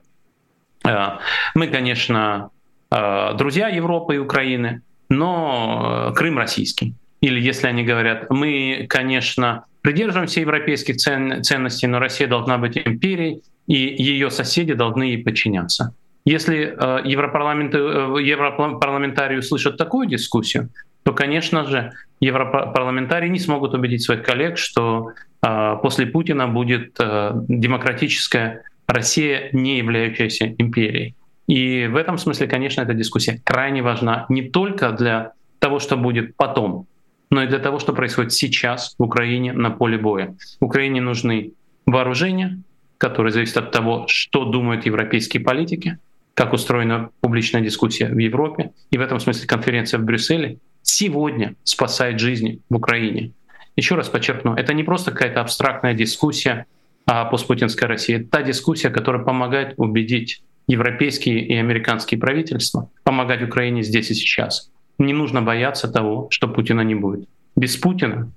[0.84, 1.18] «А,
[1.54, 2.50] мы, конечно,
[2.90, 6.94] Э, друзья Европы и Украины, но э, Крым российский.
[7.20, 13.42] Или если они говорят, мы, конечно, придерживаемся европейских цен, ценностей, но Россия должна быть империей,
[13.68, 15.94] и ее соседи должны ей подчиняться.
[16.24, 20.70] Если э, европарламентарии услышат такую дискуссию,
[21.04, 27.32] то, конечно же, европарламентарии не смогут убедить своих коллег, что э, после Путина будет э,
[27.48, 31.14] демократическая Россия, не являющаяся империей.
[31.46, 36.36] И в этом смысле, конечно, эта дискуссия крайне важна не только для того, что будет
[36.36, 36.86] потом,
[37.30, 40.34] но и для того, что происходит сейчас в Украине на поле боя.
[40.60, 41.52] Украине нужны
[41.86, 42.60] вооружения,
[42.98, 45.98] которые зависят от того, что думают европейские политики,
[46.34, 48.72] как устроена публичная дискуссия в Европе.
[48.90, 53.32] И в этом смысле конференция в Брюсселе сегодня спасает жизни в Украине.
[53.76, 56.66] Еще раз подчеркну, это не просто какая-то абстрактная дискуссия
[57.06, 58.16] о постпутинской России.
[58.16, 64.70] Это та дискуссия, которая помогает убедить европейские и американские правительства помогать Украине здесь и сейчас.
[64.98, 67.28] Не нужно бояться того, что Путина не будет.
[67.56, 68.30] Без Путина,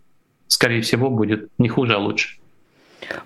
[0.47, 2.40] скорее всего, будет не хуже, а лучше.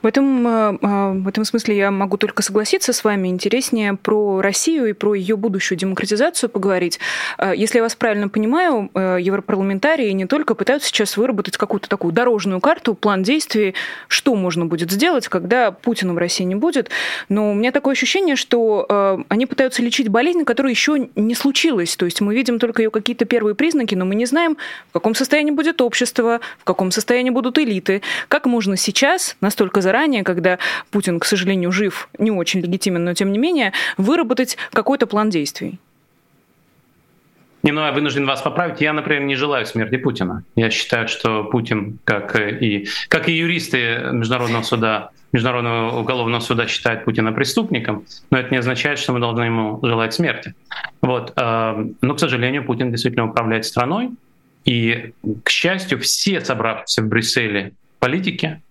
[0.02, 3.28] В этом, э, э, в этом смысле я могу только согласиться с вами.
[3.28, 7.00] Интереснее про Россию и про ее будущую демократизацию поговорить.
[7.38, 12.60] Э, если я вас правильно понимаю, европарламентарии не только пытаются сейчас выработать какую-то такую дорожную
[12.60, 13.76] карту, план действий,
[14.08, 16.90] что можно будет сделать, когда Путина в России не будет.
[17.30, 21.96] Но у меня такое ощущение, что они пытаются лечить болезнь, которая еще не случилась.
[21.96, 24.58] То есть мы видим только ее какие-то первые признаки, но мы не знаем,
[24.90, 28.02] в каком состоянии будет общество, в каком состоянии будут элиты.
[28.28, 30.60] Как можно сейчас настолько только заранее, когда
[30.92, 35.80] Путин, к сожалению, жив, не очень легитимен, но тем не менее, выработать какой-то план действий?
[37.64, 38.80] Не, ну я вынужден вас поправить.
[38.80, 40.44] Я, например, не желаю смерти Путина.
[40.56, 47.06] Я считаю, что Путин, как и, как и юристы Международного суда, Международного уголовного суда считают
[47.06, 50.54] Путина преступником, но это не означает, что мы должны ему желать смерти.
[51.02, 51.34] Вот.
[51.36, 54.12] Э, но, к сожалению, Путин действительно управляет страной.
[54.66, 58.62] И, к счастью, все собравшиеся в Брюсселе политики,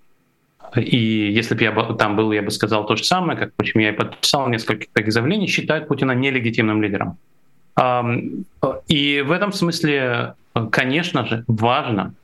[0.77, 3.91] и если бы я там был, я бы сказал то же самое, как, почему я
[3.91, 7.19] и подписал несколько таких заявлений, считают Путина нелегитимным лидером.
[8.87, 10.35] И в этом смысле,
[10.71, 12.15] конечно же, важно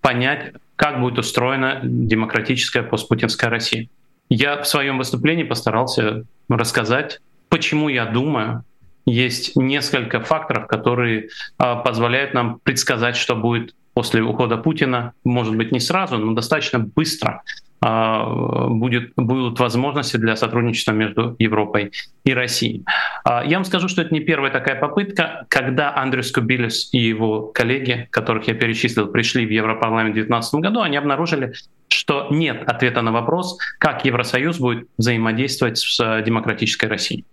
[0.00, 3.88] понять, как будет устроена демократическая постпутинская Россия.
[4.28, 8.64] Я в своем выступлении постарался рассказать, почему я думаю,
[9.04, 15.72] есть несколько факторов, которые а, позволяют нам предсказать, что будет после ухода Путина, может быть,
[15.72, 17.42] не сразу, но достаточно быстро.
[17.82, 21.92] А, будет, будут возможности для сотрудничества между Европой
[22.24, 22.84] и Россией.
[23.24, 25.46] А, я вам скажу, что это не первая такая попытка.
[25.48, 30.80] Когда Андрюс Кубилис и его коллеги, которых я перечислил, пришли в Европарламент в 2019 году,
[30.82, 31.54] они обнаружили,
[31.88, 37.24] что нет ответа на вопрос, как Евросоюз будет взаимодействовать с демократической Россией.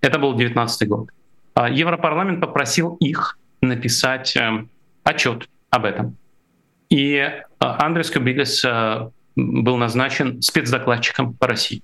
[0.00, 1.10] Это был 2019 год.
[1.52, 4.70] А, Европарламент попросил их написать эм,
[5.04, 6.16] отчет об этом.
[6.88, 8.64] И Андрес Кубилес
[9.36, 11.82] был назначен спецдокладчиком по России.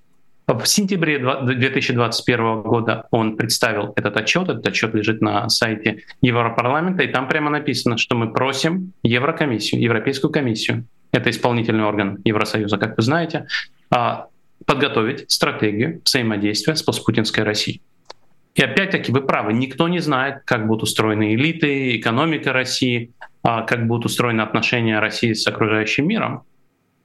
[0.48, 4.48] В сентябре 2021 года он представил этот отчет.
[4.48, 10.32] Этот отчет лежит на сайте Европарламента, и там прямо написано, что мы просим Еврокомиссию, Европейскую
[10.32, 13.46] комиссию, это исполнительный орган Евросоюза, как вы знаете,
[13.90, 14.28] а,
[14.64, 17.82] подготовить стратегию взаимодействия с постпутинской Россией.
[18.54, 23.86] И опять-таки вы правы, никто не знает, как будут устроены элиты, экономика России, а, как
[23.86, 26.42] будут устроены отношения России с окружающим миром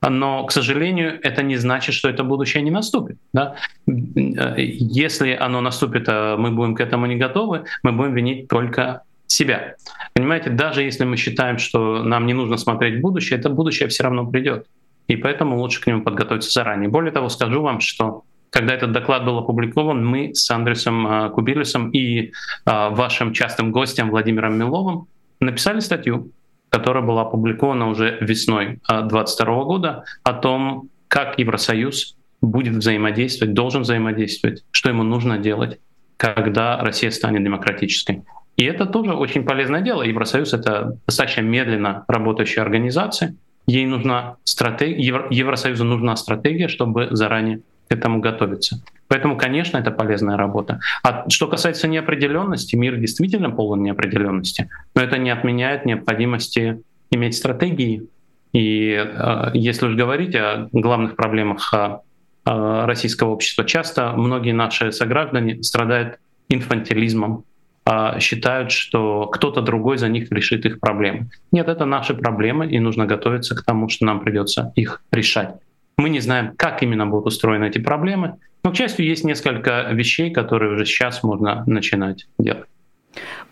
[0.10, 3.18] но, к сожалению, это не значит, что это будущее не наступит.
[3.34, 3.56] Да?
[3.88, 9.76] Если оно наступит, а мы будем к этому не готовы, мы будем винить только себя.
[10.14, 14.26] Понимаете, даже если мы считаем, что нам не нужно смотреть будущее, это будущее все равно
[14.26, 14.68] придет.
[15.08, 16.90] И поэтому лучше к нему подготовиться заранее.
[16.90, 21.90] Более того, скажу вам, что когда этот доклад был опубликован, мы с Андресом а, Кубилюсом
[21.90, 22.32] и
[22.66, 25.08] а, вашим частым гостем Владимиром Миловым
[25.40, 26.32] написали статью
[26.74, 34.64] которая была опубликована уже весной 2022 года, о том, как Евросоюз будет взаимодействовать, должен взаимодействовать,
[34.72, 35.80] что ему нужно делать,
[36.18, 38.24] когда Россия станет демократической.
[38.58, 40.02] И это тоже очень полезное дело.
[40.02, 43.36] Евросоюз— это достаточно медленно работающая организация.
[43.68, 48.84] Ей нужна стратегия, Евросоюзу нужна стратегия, чтобы заранее к этому готовиться.
[49.14, 50.80] Поэтому, конечно, это полезная работа.
[51.04, 58.08] А что касается неопределенности, мир действительно полон неопределенности, но это не отменяет необходимости иметь стратегии.
[58.54, 65.62] И э, если уж говорить о главных проблемах э, российского общества, часто многие наши сограждане
[65.62, 66.18] страдают
[66.50, 67.44] инфантилизмом,
[67.86, 71.28] э, считают, что кто-то другой за них решит их проблемы.
[71.52, 75.54] Нет, это наши проблемы, и нужно готовиться к тому, что нам придется их решать.
[75.98, 80.32] Мы не знаем, как именно будут устроены эти проблемы, но, к счастью, есть несколько вещей,
[80.32, 82.66] которые уже сейчас можно начинать делать.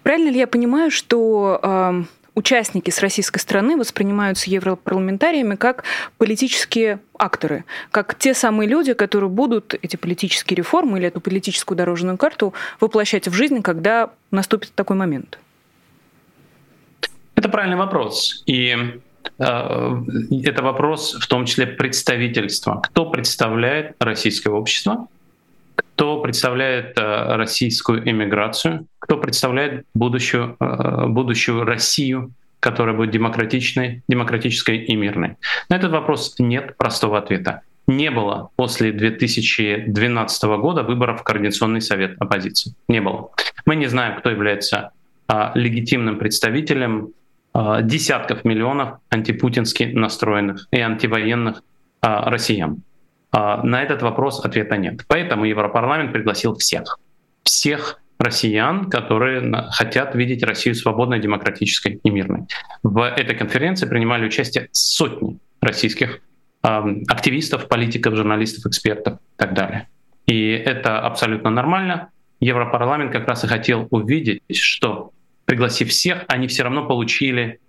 [0.04, 5.84] Правильно ли я понимаю, что э, участники с российской стороны воспринимаются европарламентариями как
[6.18, 12.18] политические акторы, как те самые люди, которые будут эти политические реформы или эту политическую дорожную
[12.18, 15.38] карту воплощать в жизнь, когда наступит такой момент?
[17.36, 18.44] Это правильный вопрос.
[18.46, 19.02] И
[19.38, 22.82] это вопрос в том числе представительства.
[22.84, 25.08] Кто представляет российское общество,
[25.76, 34.78] кто представляет э, российскую эмиграцию, кто представляет будущую, э, будущую Россию, которая будет демократичной, демократической
[34.78, 35.38] и мирной.
[35.70, 37.62] На этот вопрос нет простого ответа.
[37.88, 42.74] Не было после 2012 года выборов в Координационный совет оппозиции.
[42.88, 43.32] Не было.
[43.66, 44.92] Мы не знаем, кто является
[45.56, 47.21] легитимным представителем а,
[47.54, 51.64] десятков миллионов антипутински настроенных и антивоенных
[52.02, 52.82] а, россиян.
[53.32, 55.06] А, на этот вопрос ответа нет.
[55.08, 57.00] Поэтому Европарламент пригласил всех.
[57.44, 62.48] Всех россиян, которые хотят видеть Россию свободной, демократической и мирной.
[62.84, 66.22] В этой конференции принимали участие сотни российских
[66.62, 69.88] активистов, политиков, журналистов, экспертов и так далее.
[70.28, 72.10] И это абсолютно нормально.
[72.40, 75.12] Европарламент как раз и хотел увидеть, что
[75.46, 77.60] пригласив всех, они все равно получили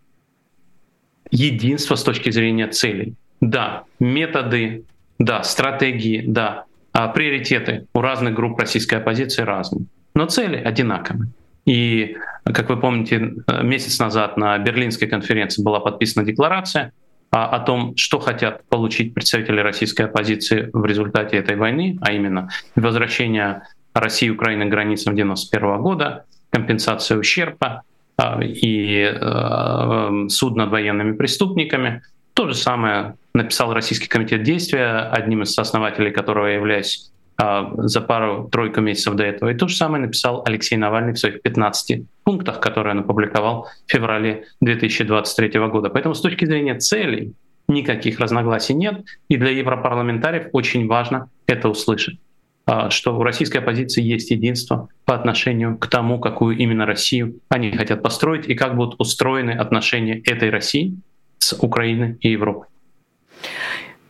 [1.30, 3.14] единство с точки зрения целей.
[3.40, 4.84] Да, методы,
[5.18, 11.30] да, стратегии, да, а приоритеты у разных групп российской оппозиции разные, но цели одинаковые.
[11.64, 16.92] И, как вы помните, месяц назад на Берлинской конференции была подписана декларация
[17.30, 23.62] о том, что хотят получить представители российской оппозиции в результате этой войны, а именно возвращение
[23.94, 27.82] России и Украины к границам 1991 года, компенсация ущерба
[28.16, 32.02] а, и э, суд над военными преступниками.
[32.34, 38.02] То же самое написал Российский комитет действия, одним из основателей которого я являюсь а, за
[38.02, 39.50] пару-тройку месяцев до этого.
[39.50, 43.90] И то же самое написал Алексей Навальный в своих 15 пунктах, которые он опубликовал в
[43.90, 45.88] феврале 2023 года.
[45.88, 47.32] Поэтому с точки зрения целей
[47.66, 49.02] никаких разногласий нет.
[49.28, 52.18] И для европарламентариев очень важно это услышать.
[52.64, 57.72] А, что у российской оппозиции есть единство по отношению к тому, какую именно Россию они
[57.72, 60.96] хотят построить и как будут устроены отношения этой России
[61.38, 62.68] с Украиной и Европой.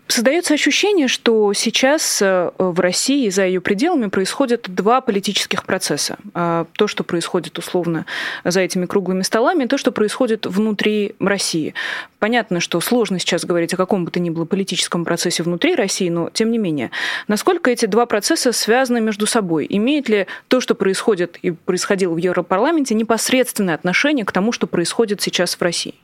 [0.08, 6.18] Создается ощущение, что сейчас э, в России за ее пределами происходят два политических процесса.
[6.34, 8.04] А, то, что происходит условно
[8.44, 11.72] за этими круглыми столами, и то, что происходит внутри России.
[12.18, 16.10] Понятно, что сложно сейчас говорить о каком бы то ни было политическом процессе внутри России,
[16.10, 16.90] но тем не менее.
[17.26, 19.66] Насколько эти два процесса связаны между собой?
[19.70, 25.22] Имеет ли то, что происходит и происходило в Европарламенте, непосредственное отношение к тому, что происходит
[25.22, 25.94] сейчас в России?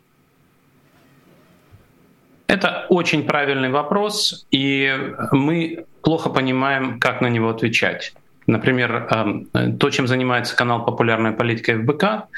[2.48, 4.92] Это очень правильный вопрос, и
[5.32, 8.14] мы плохо понимаем, как на него отвечать.
[8.46, 9.06] Например,
[9.78, 12.28] то, чем занимается канал «Популярная политика ФБК»,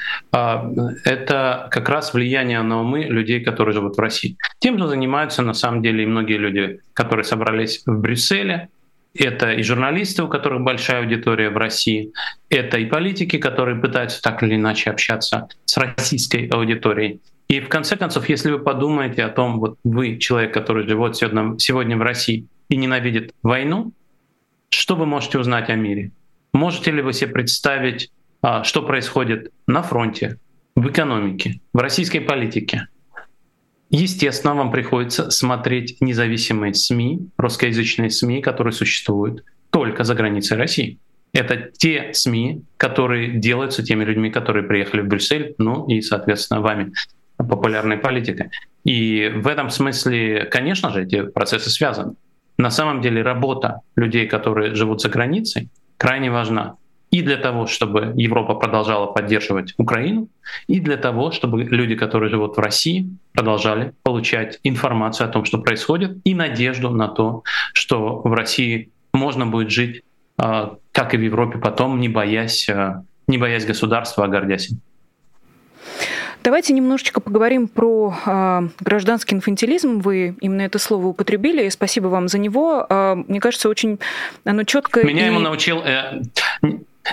[1.05, 4.35] это как раз влияние на умы людей, которые живут в России.
[4.59, 8.67] Тем же занимаются на самом деле и многие люди, которые собрались в Брюсселе,
[9.13, 12.11] это и журналисты, у которых большая аудитория в России,
[12.49, 17.21] это и политики, которые пытаются так или иначе общаться с российской аудиторией.
[17.51, 21.97] И в конце концов, если вы подумаете о том, вот вы, человек, который живет сегодня
[21.97, 23.91] в России и ненавидит войну,
[24.69, 26.13] что вы можете узнать о мире?
[26.53, 28.09] Можете ли вы себе представить,
[28.41, 30.39] а, что происходит на фронте,
[30.77, 32.87] в экономике, в российской политике?
[33.89, 40.99] Естественно, вам приходится смотреть независимые СМИ, русскоязычные СМИ, которые существуют только за границей России.
[41.33, 46.93] Это те СМИ, которые делаются теми людьми, которые приехали в Брюссель, ну и, соответственно, вами,
[47.43, 48.49] популярной политикой.
[48.83, 52.15] И в этом смысле, конечно же, эти процессы связаны.
[52.57, 56.75] На самом деле работа людей, которые живут за границей, крайне важна
[57.11, 60.29] и для того, чтобы Европа продолжала поддерживать Украину,
[60.67, 65.57] и для того, чтобы люди, которые живут в России, продолжали получать информацию о том, что
[65.57, 70.03] происходит, и надежду на то, что в России можно будет жить,
[70.37, 74.79] а, как и в Европе потом, не боясь, а, не боясь государства, а гордясь им.
[76.43, 79.99] Давайте немножечко поговорим про э, гражданский инфантилизм.
[79.99, 82.85] Вы именно это слово употребили, и спасибо вам за него.
[82.89, 83.99] Э, мне кажется, очень
[84.43, 85.03] оно четко.
[85.03, 85.27] Меня и...
[85.27, 86.21] ему научил э,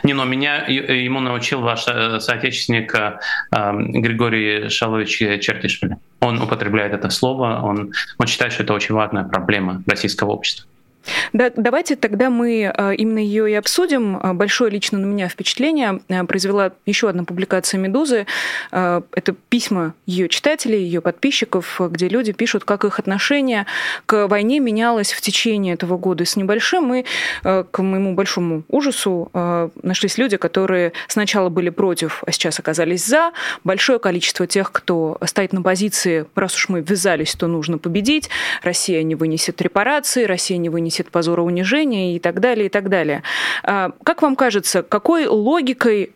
[0.03, 3.19] не, но меня ему научил ваш э, соотечественник э,
[3.51, 5.97] Григорий Шалович Чертишвили.
[6.21, 10.69] Он употребляет это слово, он, он считает, что это очень важная проблема российского общества.
[11.33, 14.19] Да, давайте тогда мы а, именно ее и обсудим.
[14.23, 18.27] А, большое лично на меня впечатление а, произвела еще одна публикация «Медузы».
[18.71, 23.67] Это письма ее читателей, ее подписчиков, где люди пишут, как их отношение
[24.07, 26.95] к войне менялось в течение этого года с небольшим.
[26.95, 27.05] И
[27.43, 29.31] к моему большому ужасу
[29.83, 33.33] нашлись люди, которые сначала были против, а сейчас оказались за.
[33.65, 38.29] Большое количество тех, кто стоит на позиции, раз уж мы ввязались, то нужно победить.
[38.63, 42.89] Россия не вынесет репарации, Россия не вынесет несет позора унижения и так далее, и так
[42.89, 43.23] далее.
[43.63, 46.13] А, как вам кажется, какой логикой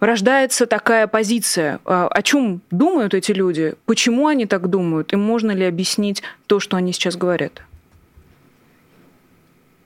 [0.00, 1.78] рождается такая позиция?
[1.84, 3.74] А, о чем думают эти люди?
[3.86, 5.12] Почему они так думают?
[5.12, 7.62] И можно ли объяснить то, что они сейчас говорят?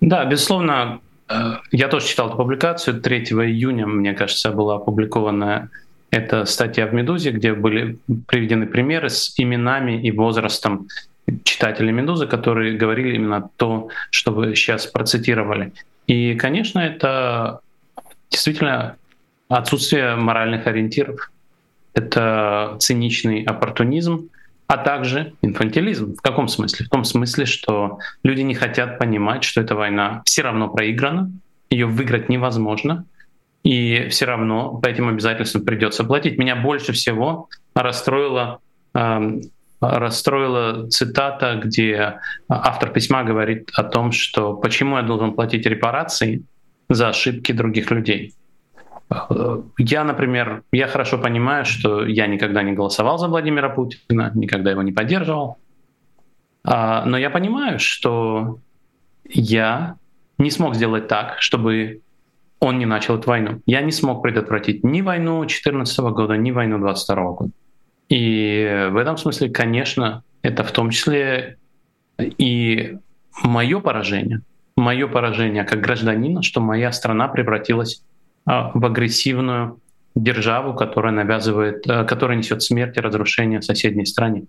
[0.00, 1.34] Да, безусловно, э,
[1.72, 3.00] я тоже читал эту публикацию.
[3.00, 5.70] 3 июня, мне кажется, была опубликована
[6.10, 10.86] эта статья в «Медузе», где были приведены примеры с именами и возрастом
[11.44, 15.72] читатели «Медузы», которые говорили именно то, что вы сейчас процитировали.
[16.06, 17.60] И, конечно, это
[18.30, 18.96] действительно
[19.48, 21.30] отсутствие моральных ориентиров.
[21.94, 24.28] Это циничный оппортунизм,
[24.66, 26.16] а также инфантилизм.
[26.16, 26.86] В каком смысле?
[26.86, 31.30] В том смысле, что люди не хотят понимать, что эта война все равно проиграна,
[31.70, 33.04] ее выиграть невозможно,
[33.64, 36.38] и все равно по этим обязательствам придется платить.
[36.38, 38.60] Меня больше всего расстроило
[39.80, 46.42] расстроила цитата, где автор письма говорит о том, что почему я должен платить репарации
[46.88, 48.34] за ошибки других людей.
[49.78, 54.82] Я, например, я хорошо понимаю, что я никогда не голосовал за Владимира Путина, никогда его
[54.82, 55.58] не поддерживал.
[56.64, 58.58] А, но я понимаю, что
[59.24, 59.96] я
[60.38, 62.00] не смог сделать так, чтобы
[62.58, 63.60] он не начал эту войну.
[63.66, 67.52] Я не смог предотвратить ни войну 2014 года, ни войну 2022 года.
[68.08, 71.58] И в этом смысле, конечно, это в том числе
[72.18, 72.98] и
[73.42, 74.42] мое поражение,
[74.76, 78.02] мое поражение как гражданина, что моя страна превратилась
[78.44, 79.80] а, в агрессивную
[80.14, 84.44] державу, которая навязывает, а, которая несет смерть и разрушение в соседней стране.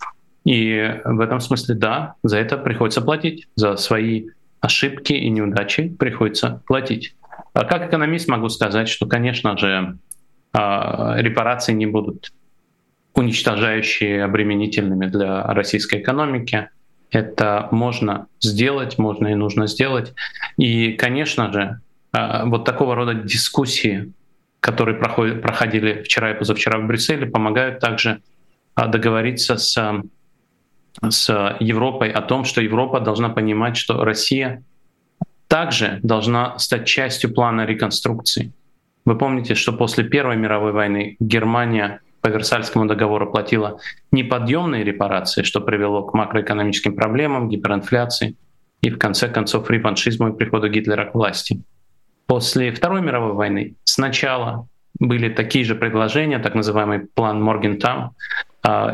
[0.46, 4.28] И в этом смысле, да, за это приходится платить, за свои
[4.62, 7.16] ошибки и неудачи приходится платить.
[7.54, 9.98] А как экономист могу сказать, что, конечно же,
[10.54, 12.32] репарации не будут
[13.18, 16.70] уничтожающие обременительными для российской экономики.
[17.10, 20.14] Это можно сделать, можно и нужно сделать.
[20.58, 24.14] И, конечно же, а, вот такого рода дискуссии,
[24.60, 28.22] которые проходили вчера и позавчера в Брюсселе, помогают также
[28.76, 30.04] а, договориться с,
[31.10, 34.64] с Европой о том, что Европа должна понимать, что Россия
[35.48, 38.52] также должна стать частью плана реконструкции.
[39.06, 43.80] Вы помните, что после Первой мировой войны Германия по Версальскому договору платила
[44.12, 48.36] неподъемные репарации, что привело к макроэкономическим проблемам, гиперинфляции
[48.82, 51.62] и, в конце концов, реваншизму и приходу Гитлера к власти.
[52.26, 54.68] После Второй мировой войны сначала
[55.00, 58.14] были такие же предложения, так называемый план Моргентау.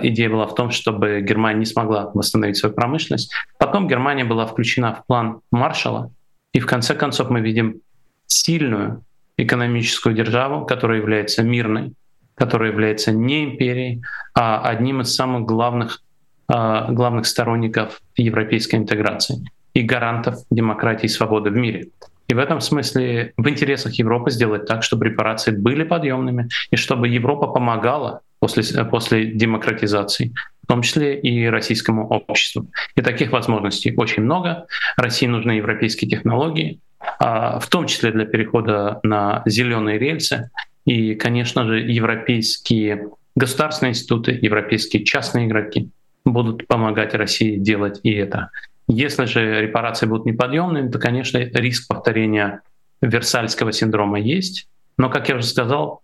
[0.03, 3.33] Идея была в том, чтобы Германия не смогла восстановить свою промышленность.
[3.57, 6.11] Потом Германия была включена в план Маршала,
[6.53, 7.81] и в конце концов мы видим
[8.27, 9.03] сильную
[9.37, 11.93] экономическую державу, которая является мирной,
[12.35, 14.01] которая является не империей,
[14.33, 16.01] а одним из самых главных,
[16.47, 21.87] а, главных сторонников европейской интеграции и гарантов демократии и свободы в мире.
[22.27, 27.07] И в этом смысле в интересах Европы сделать так, чтобы репарации были подъемными, и чтобы
[27.07, 32.67] Европа помогала после, после демократизации, в том числе и российскому обществу.
[32.95, 34.65] И таких возможностей очень много.
[34.95, 36.79] России нужны европейские технологии,
[37.19, 40.49] а, в том числе для перехода на зеленые рельсы.
[40.85, 45.89] И, конечно же, европейские государственные институты, европейские частные игроки
[46.25, 48.49] будут помогать России делать и это.
[48.87, 52.61] Если же репарации будут неподъемными, то, конечно, риск повторения
[53.01, 54.67] Версальского синдрома есть.
[54.97, 56.01] Но, как я уже сказал,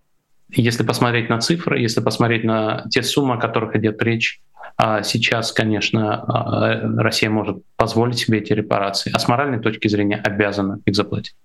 [0.49, 4.41] если посмотреть на цифры, если посмотреть на те суммы, о которых идет речь,
[4.77, 10.15] а сейчас, конечно, а, Россия может позволить себе эти репарации, а с моральной точки зрения
[10.15, 11.35] обязана их заплатить.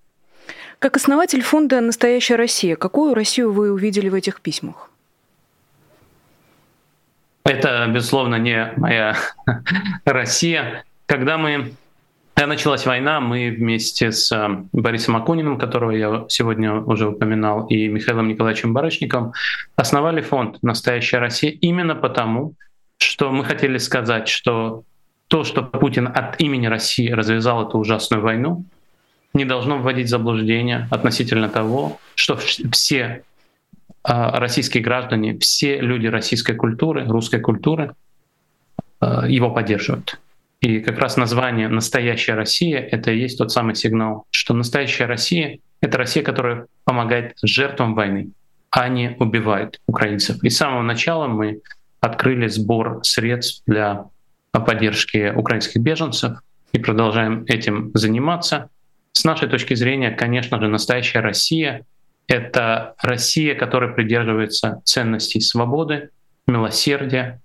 [0.85, 4.91] Как основатель фонда «Настоящая Россия», какую Россию вы увидели в этих письмах?
[7.43, 9.17] Это, безусловно, не моя
[10.05, 10.85] Россия.
[11.07, 11.73] Когда мы
[12.35, 17.89] когда началась война, мы вместе с э, Борисом Акуниным, которого я сегодня уже упоминал, и
[17.89, 19.33] Михаилом Николаевичем Барышниковым,
[19.77, 22.57] основали фонд «Настоящая Россия» именно потому,
[22.99, 24.83] что мы хотели сказать, что
[25.29, 28.67] то, что Путин от имени России развязал эту ужасную войну,
[29.35, 33.23] не должно вводить в заблуждение относительно того, что все э,
[34.05, 37.95] российские граждане, все люди российской культуры, русской культуры
[39.01, 40.19] э, его поддерживают.
[40.61, 45.59] И как раз название «Настоящая Россия»— это и есть тот самый сигнал, что настоящая Россия—
[45.83, 48.31] это Россия, которая помогает жертвам войны,
[48.71, 50.43] а не убивает украинцев.
[50.43, 51.61] И с самого начала мы
[52.01, 54.07] открыли сбор средств для
[54.53, 56.39] поддержки украинских беженцев
[56.73, 58.71] и продолжаем этим заниматься.
[59.15, 61.87] С нашей точки зрения, конечно же, настоящая Россия—
[62.27, 66.11] это Россия, которая придерживается ценностей свободы,
[66.47, 67.41] милосердия,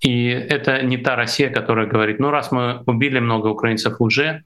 [0.00, 4.42] и это не та Россия, которая говорит, ну раз мы убили много украинцев уже,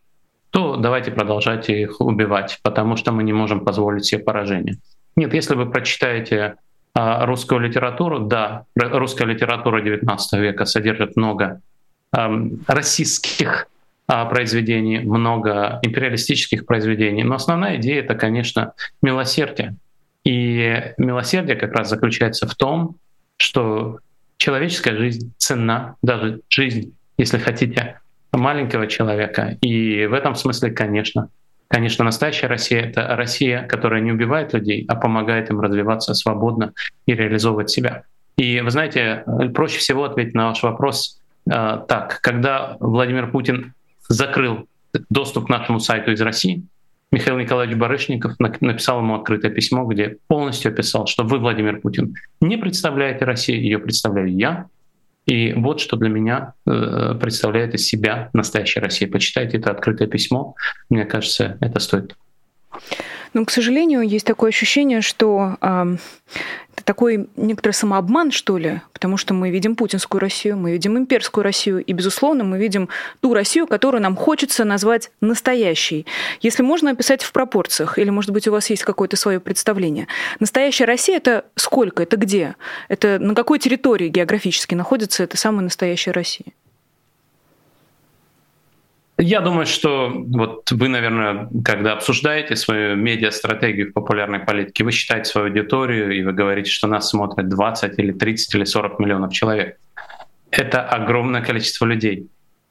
[0.51, 4.77] то давайте продолжать их убивать, потому что мы не можем позволить себе поражение.
[5.17, 6.57] Нет, если вы прочитаете
[6.93, 11.61] а, русскую литературу, да, русская литература XIX века содержит много
[12.13, 12.31] а,
[14.07, 19.77] произведений, много империалистических произведений, но основная идея это, конечно, милосердие.
[20.25, 22.97] И милосердие как раз заключается в том,
[23.37, 23.99] что
[24.37, 28.01] человеческая жизнь ценна, даже жизнь, если хотите,
[28.33, 29.57] маленького человека.
[29.61, 31.29] И в этом смысле, конечно,
[31.69, 36.73] конечно, настоящая Россия— это Россия, которая не убивает людей, а помогает им развиваться свободно
[37.07, 38.03] и реализовывать себя.
[38.37, 39.25] И вы знаете,
[39.55, 41.51] проще всего ответить на ваш вопрос э,
[41.89, 42.21] так.
[42.21, 43.75] Когда Владимир Путин
[44.09, 44.69] закрыл
[45.11, 46.65] доступ к нашему сайту из России,
[47.15, 52.57] Михаил Николаевич Барышников написал ему открытое письмо, где полностью описал, что вы, Владимир Путин, не
[52.57, 54.67] представляете Россию, ее представляю я.
[55.25, 59.09] И вот что для меня э, представляет из себя настоящая Россия.
[59.09, 60.57] Почитайте это открытое письмо.
[60.91, 62.17] Мне кажется, это стоит.
[63.35, 65.97] Но, к сожалению, есть такое ощущение, что э,
[66.75, 71.43] это такой некоторый самообман, что ли, потому что мы видим путинскую Россию, мы видим имперскую
[71.43, 72.89] Россию, и, безусловно, мы видим
[73.21, 76.07] ту Россию, которую нам хочется назвать настоящей.
[76.41, 80.07] Если можно описать в пропорциях, или, может быть, у вас есть какое-то свое представление.
[80.39, 82.05] Настоящая Россия— это сколько?
[82.05, 82.55] Это где?
[82.89, 86.53] Это на какой территории географически находится эта самая настоящая Россия?
[89.17, 95.31] Я думаю, что вот вы, наверное, когда обсуждаете свою медиа-стратегию в популярной политике, вы считаете
[95.31, 99.79] свою аудиторию, и вы говорите, что нас смотрят 20 или 30 или 40 миллионов человек.
[100.51, 102.29] Это огромное количество людей.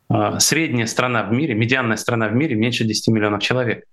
[0.10, 3.86] А, средняя страна в мире, медианная страна в мире меньше 10 миллионов человек.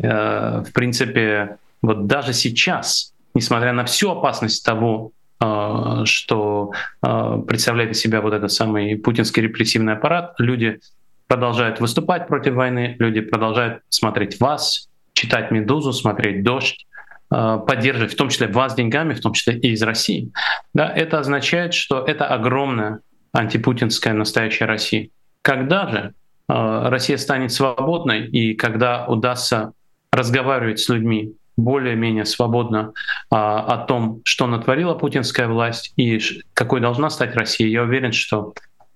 [0.00, 7.92] Э, в принципе, вот даже сейчас, несмотря на всю опасность того, а, что а, представляет
[7.92, 10.80] из себя вот этот самый путинский репрессивный аппарат, люди
[11.28, 16.86] продолжают выступать против войны, люди продолжают смотреть вас, читать «Медузу», смотреть «Дождь»,
[17.30, 20.30] э, поддерживать в том числе вас деньгами, в том числе и из России.
[20.74, 23.00] Да, это означает, что это огромная
[23.32, 25.10] антипутинская настоящая Россия.
[25.42, 26.14] Когда же
[26.48, 29.72] э, Россия станет свободной и когда удастся
[30.10, 32.92] разговаривать с людьми более-менее свободно
[33.30, 36.20] а, о том, что натворила путинская власть и
[36.54, 38.54] какой должна стать Россия, я уверен, что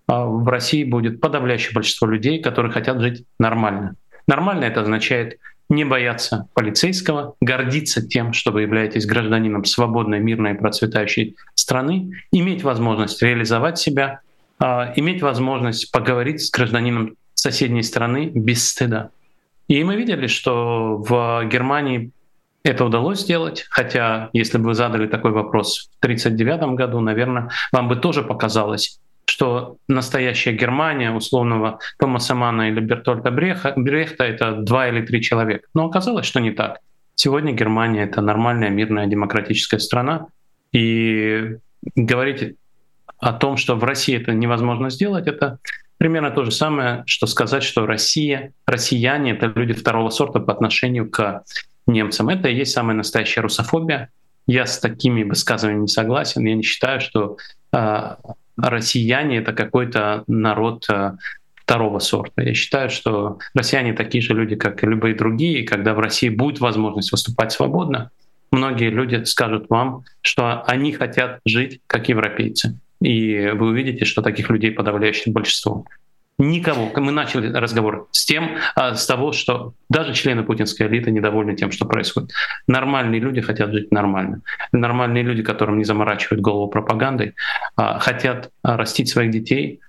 [0.08, 3.96] в России будет подавляющее большинство людей, которые хотят жить нормально.
[4.26, 5.38] Нормально это означает
[5.68, 12.62] не бояться полицейского, гордиться тем, что вы являетесь гражданином свободной, мирной и процветающей страны, иметь
[12.62, 14.20] возможность реализовать себя,
[14.58, 19.10] а, иметь возможность поговорить с гражданином соседней страны без стыда.
[19.68, 22.10] И мы видели, что в Германии
[22.64, 27.88] это удалось сделать, хотя если бы вы задали такой вопрос в 1939 году, наверное, вам
[27.88, 29.00] бы тоже показалось,
[29.42, 35.66] что настоящая Германия условного Томаса Мана или Бертольда Бреха, Брехта— это два или три человека.
[35.74, 36.78] Но оказалось, что не так.
[37.16, 40.28] Сегодня Германия— это нормальная, мирная, демократическая страна.
[40.70, 41.56] И
[41.96, 42.54] говорить
[43.18, 45.58] о том, что в России это невозможно сделать, это
[45.98, 51.10] примерно то же самое, что сказать, что Россия, россияне— это люди второго сорта по отношению
[51.10, 51.42] к
[51.88, 52.28] немцам.
[52.28, 54.10] Это и есть самая настоящая русофобия.
[54.46, 56.46] Я с такими высказываниями не согласен.
[56.46, 57.38] Я не считаю, что
[57.72, 58.14] э,
[58.56, 61.12] россияне это какой-то народ э,
[61.54, 62.42] второго сорта.
[62.42, 65.60] Я считаю, что россияне такие же люди, как и любые другие.
[65.60, 68.10] И когда в России будет возможность выступать свободно,
[68.50, 72.78] многие люди скажут вам, что они хотят жить как европейцы.
[73.00, 75.86] И вы увидите, что таких людей подавляющее большинство.
[76.38, 76.90] Никого.
[76.96, 81.70] Мы начали разговор с тем, а, с того, что даже члены путинской элиты недовольны тем,
[81.70, 82.30] что происходит.
[82.66, 84.40] Нормальные люди хотят жить нормально.
[84.72, 87.34] Нормальные люди, которым не заморачивают голову пропагандой,
[87.76, 89.80] а, хотят растить своих детей,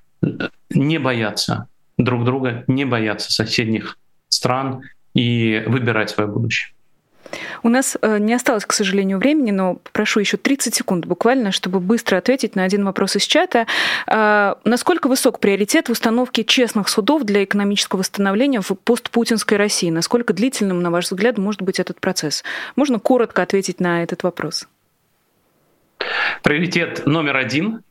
[0.69, 1.67] не бояться
[1.97, 3.97] друг друга, не бояться соседних
[4.29, 4.81] стран
[5.13, 6.73] и выбирать свое будущее.
[7.63, 11.79] У нас э, не осталось, к сожалению, времени, но прошу еще 30 секунд буквально, чтобы
[11.79, 13.67] быстро ответить на один вопрос из чата.
[14.07, 19.89] А, насколько высок приоритет в установке честных судов для экономического восстановления в постпутинской России?
[19.89, 22.43] Насколько длительным, на ваш взгляд, может быть этот процесс?
[22.75, 24.67] Можно коротко ответить на этот вопрос?
[26.43, 27.81] Приоритет номер один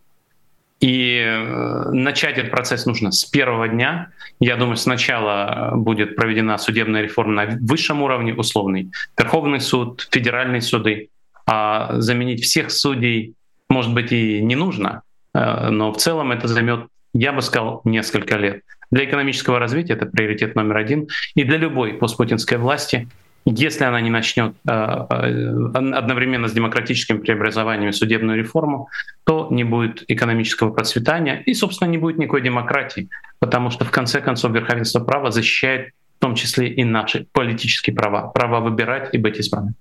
[0.82, 4.08] и э, начать этот процесс нужно с первого дня.
[4.40, 11.08] Я думаю, сначала будет проведена судебная реформа на высшем уровне, условный Верховный суд, федеральные суды.
[11.46, 13.34] А заменить всех судей,
[13.68, 15.02] может быть, и не нужно,
[15.34, 18.62] э, но в целом это займет, я бы сказал, несколько лет.
[18.90, 21.06] Для экономического развития это приоритет номер один.
[21.36, 23.08] И для любой постпутинской власти
[23.44, 28.88] если она не начнет э, э, одновременно с демократическим преобразованием судебную реформу,
[29.24, 33.08] то не будет экономического процветания и, собственно, не будет никакой демократии,
[33.40, 38.28] потому что, в конце концов, верховенство права защищает в том числе и наши политические права,
[38.28, 39.74] право выбирать и быть избранным.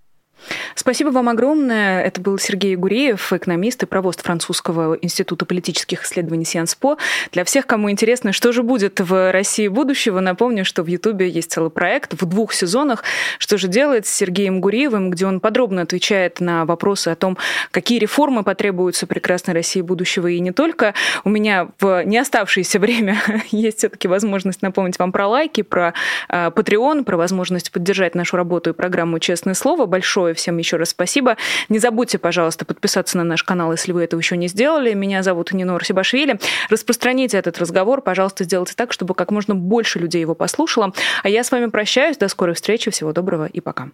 [0.75, 2.01] Спасибо вам огромное.
[2.03, 6.97] Это был Сергей Гуреев, экономист и провост Французского института политических исследований Сианспо.
[7.31, 11.51] Для всех, кому интересно, что же будет в России будущего, напомню, что в Ютубе есть
[11.51, 13.03] целый проект в двух сезонах
[13.37, 17.37] «Что же делать с Сергеем Гуреевым», где он подробно отвечает на вопросы о том,
[17.71, 20.93] какие реформы потребуются прекрасной России будущего и не только.
[21.23, 23.21] У меня в не оставшееся время
[23.51, 25.93] есть все-таки возможность напомнить вам про лайки, про
[26.29, 29.85] э, Patreon, про возможность поддержать нашу работу и программу «Честное слово».
[29.85, 31.37] Большое большое всем еще раз спасибо.
[31.69, 34.93] Не забудьте, пожалуйста, подписаться на наш канал, если вы этого еще не сделали.
[34.93, 36.39] Меня зовут Нинор Сибашвили.
[36.69, 40.93] Распространите этот разговор, пожалуйста, сделайте так, чтобы как можно больше людей его послушало.
[41.23, 42.17] А я с вами прощаюсь.
[42.17, 42.91] До скорой встречи.
[42.91, 43.89] Всего доброго и пока.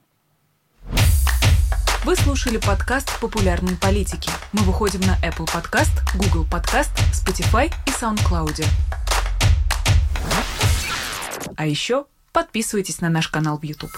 [2.03, 4.29] Вы слушали подкаст «Популярные политики».
[4.53, 8.63] Мы выходим на Apple Podcast, Google Podcast, Spotify и SoundCloud.
[11.57, 13.91] А еще подписывайтесь на наш канал в YouTube.